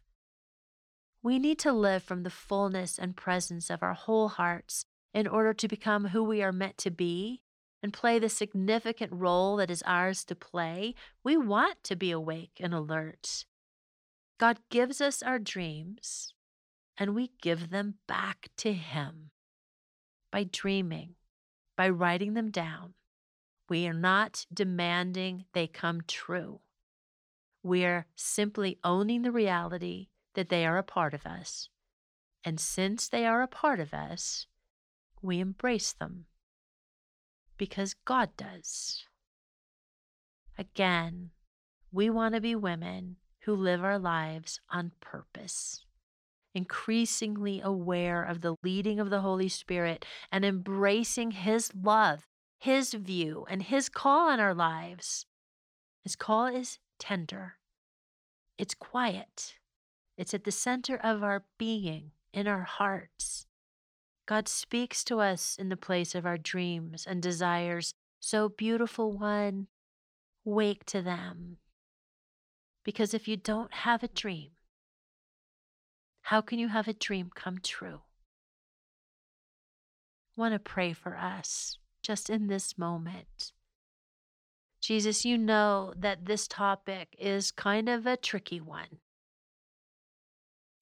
We 1.21 1.37
need 1.37 1.59
to 1.59 1.73
live 1.73 2.01
from 2.01 2.23
the 2.23 2.29
fullness 2.29 2.97
and 2.97 3.13
presence 3.13 3.69
of 3.69 3.83
our 3.83 3.93
whole 3.93 4.29
hearts 4.29 4.85
in 5.13 5.27
order 5.27 5.53
to 5.53 5.67
become 5.67 6.05
who 6.05 6.23
we 6.23 6.41
are 6.41 6.53
meant 6.53 6.77
to 6.77 6.91
be 6.91 7.41
and 7.83 7.91
play 7.91 8.19
the 8.19 8.29
significant 8.29 9.11
role 9.11 9.57
that 9.57 9.69
is 9.69 9.83
ours 9.85 10.23
to 10.23 10.33
play. 10.33 10.95
We 11.25 11.35
want 11.35 11.83
to 11.83 11.97
be 11.97 12.09
awake 12.09 12.61
and 12.61 12.73
alert. 12.73 13.43
God 14.37 14.59
gives 14.69 15.01
us 15.01 15.21
our 15.21 15.39
dreams 15.39 16.33
and 16.97 17.13
we 17.13 17.31
give 17.41 17.69
them 17.69 17.95
back 18.07 18.47
to 18.59 18.71
Him 18.71 19.31
by 20.31 20.45
dreaming, 20.45 21.15
by 21.77 21.87
writing 21.87 22.33
them 22.33 22.51
down. 22.51 22.95
We 23.69 23.87
are 23.87 23.93
not 23.93 24.45
demanding 24.53 25.45
they 25.53 25.67
come 25.67 26.01
true. 26.07 26.59
We 27.63 27.85
are 27.85 28.07
simply 28.15 28.79
owning 28.83 29.21
the 29.21 29.31
reality 29.31 30.07
that 30.33 30.49
they 30.49 30.65
are 30.65 30.77
a 30.77 30.83
part 30.83 31.13
of 31.13 31.25
us. 31.25 31.69
And 32.43 32.59
since 32.59 33.07
they 33.07 33.25
are 33.25 33.41
a 33.41 33.47
part 33.47 33.79
of 33.79 33.93
us, 33.93 34.47
we 35.21 35.39
embrace 35.39 35.93
them 35.93 36.25
because 37.57 37.93
God 37.93 38.29
does. 38.37 39.05
Again, 40.57 41.31
we 41.91 42.09
want 42.09 42.35
to 42.35 42.41
be 42.41 42.55
women 42.55 43.17
who 43.41 43.55
live 43.55 43.83
our 43.83 43.99
lives 43.99 44.59
on 44.69 44.91
purpose 44.99 45.86
increasingly 46.57 47.61
aware 47.61 48.23
of 48.23 48.41
the 48.41 48.55
leading 48.63 48.99
of 48.99 49.09
the 49.09 49.21
Holy 49.21 49.47
Spirit 49.47 50.05
and 50.31 50.43
embracing 50.43 51.31
His 51.31 51.71
love, 51.73 52.27
His 52.59 52.93
view, 52.93 53.45
and 53.49 53.63
His 53.63 53.87
call 53.87 54.29
on 54.29 54.39
our 54.39 54.55
lives. 54.55 55.25
His 56.03 56.15
call 56.15 56.47
is 56.47 56.79
tender, 56.99 57.57
it's 58.57 58.73
quiet, 58.73 59.55
it's 60.17 60.33
at 60.33 60.43
the 60.43 60.51
center 60.51 60.97
of 60.97 61.23
our 61.23 61.43
being, 61.57 62.11
in 62.33 62.47
our 62.47 62.63
hearts. 62.63 63.45
God 64.25 64.47
speaks 64.47 65.03
to 65.05 65.19
us 65.19 65.55
in 65.57 65.69
the 65.69 65.77
place 65.77 66.13
of 66.13 66.25
our 66.25 66.37
dreams 66.37 67.05
and 67.07 67.21
desires. 67.21 67.93
So, 68.19 68.49
beautiful 68.49 69.11
one, 69.11 69.67
wake 70.43 70.85
to 70.87 71.01
them. 71.01 71.57
Because 72.83 73.13
if 73.13 73.27
you 73.27 73.37
don't 73.37 73.73
have 73.73 74.03
a 74.03 74.07
dream, 74.07 74.51
how 76.27 76.41
can 76.41 76.59
you 76.59 76.67
have 76.67 76.89
a 76.89 76.93
dream 76.93 77.31
come 77.33 77.57
true? 77.63 78.01
I 80.37 80.41
want 80.41 80.53
to 80.53 80.59
pray 80.59 80.91
for 80.91 81.15
us 81.15 81.77
just 82.03 82.29
in 82.29 82.47
this 82.47 82.77
moment. 82.77 83.53
Jesus, 84.81 85.23
you 85.23 85.37
know 85.37 85.93
that 85.97 86.25
this 86.25 86.45
topic 86.45 87.15
is 87.17 87.51
kind 87.51 87.87
of 87.87 88.05
a 88.05 88.17
tricky 88.17 88.59
one. 88.59 88.99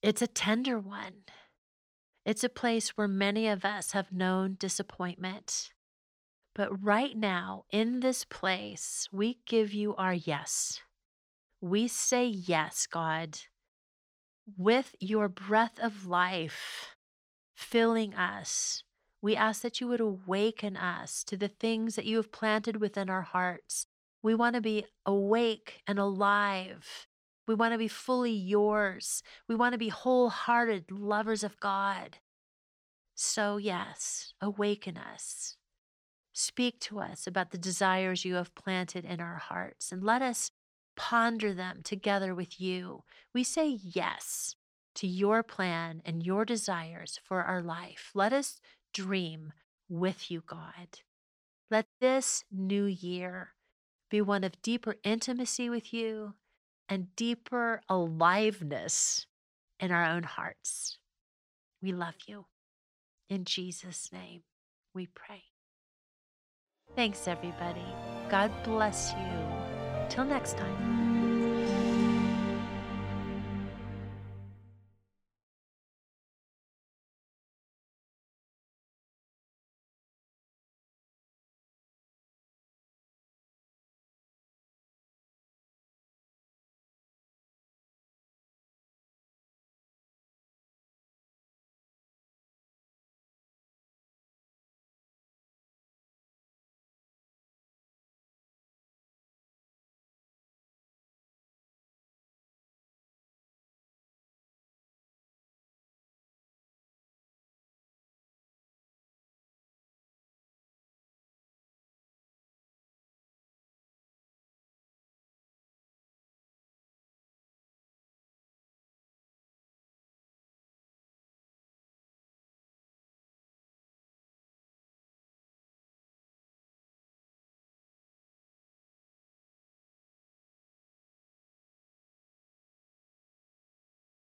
It's 0.02 0.24
a 0.24 0.28
tender 0.28 0.80
one. 0.80 1.26
It's 2.26 2.44
a 2.44 2.50
place 2.50 2.98
where 2.98 3.08
many 3.08 3.48
of 3.48 3.64
us 3.64 3.92
have 3.92 4.12
known 4.12 4.58
disappointment. 4.58 5.74
But 6.56 6.84
right 6.84 7.16
now, 7.16 7.66
in 7.70 8.00
this 8.00 8.26
place, 8.26 9.08
we 9.12 9.38
give 9.46 9.76
you 9.76 9.96
our 9.96 10.16
yes. 10.16 10.82
We 11.62 11.88
say 11.88 12.26
yes, 12.26 12.88
God 12.88 13.38
with 14.58 14.96
your 15.00 15.28
breath 15.28 15.80
of 15.80 16.06
life 16.06 16.96
filling 17.56 18.14
us. 18.14 18.84
We 19.22 19.36
ask 19.36 19.62
that 19.62 19.82
you 19.82 19.88
would 19.88 20.02
awaken 20.02 20.78
us 20.78 21.24
to 21.26 21.38
the 21.38 21.48
things 21.48 21.96
that 21.96 22.06
you 22.06 22.18
have 22.18 22.32
planted 22.32 22.78
within 22.78 23.10
our 23.10 23.24
hearts. 23.24 23.88
We 24.22 24.36
want 24.36 24.56
to 24.56 24.62
be 24.62 24.86
awake 25.06 25.82
and 25.88 25.98
alive. 25.98 27.08
We 27.48 27.56
want 27.56 27.74
to 27.74 27.78
be 27.78 27.88
fully 27.88 28.34
yours. 28.34 29.24
We 29.48 29.56
want 29.56 29.74
to 29.74 29.80
be 29.80 29.90
wholehearted 29.90 30.92
lovers 30.92 31.44
of 31.44 31.60
God. 31.60 32.18
So, 33.16 33.58
yes, 33.58 34.34
awaken 34.42 34.98
us. 34.98 35.58
Speak 36.34 36.80
to 36.82 37.00
us 37.00 37.26
about 37.26 37.52
the 37.52 37.58
desires 37.58 38.26
you 38.26 38.36
have 38.36 38.54
planted 38.56 39.06
in 39.06 39.22
our 39.22 39.38
hearts 39.38 39.92
and 39.92 40.04
let 40.04 40.22
us 40.22 40.52
ponder 40.96 41.54
them 41.54 41.82
together 41.84 42.34
with 42.34 42.60
you. 42.60 43.04
We 43.34 43.44
say 43.44 43.80
yes 43.82 44.56
to 44.96 45.08
your 45.08 45.44
plan 45.44 46.02
and 46.06 46.24
your 46.24 46.46
desires 46.46 47.20
for 47.24 47.44
our 47.44 47.62
life. 47.62 48.12
Let 48.14 48.34
us 48.34 48.60
dream 48.94 49.54
with 49.90 50.32
you, 50.32 50.42
God. 50.46 51.00
Let 51.70 51.88
this 52.00 52.44
new 52.52 52.86
year 52.86 53.50
be 54.10 54.22
one 54.22 54.44
of 54.44 54.62
deeper 54.62 54.96
intimacy 55.04 55.70
with 55.70 55.94
you 55.94 56.36
and 56.88 57.16
deeper 57.16 57.82
aliveness 57.90 59.26
in 59.80 59.92
our 59.92 60.06
own 60.06 60.24
hearts. 60.24 61.00
We 61.82 61.92
love 61.92 62.16
you. 62.28 62.46
In 63.30 63.44
Jesus' 63.44 64.10
name, 64.14 64.44
we 64.94 65.08
pray. 65.08 65.44
Thanks, 66.96 67.28
everybody. 67.28 67.86
God 68.30 68.52
bless 68.64 69.14
you. 69.14 69.65
Till 70.10 70.24
next 70.24 70.58
time. 70.58 71.05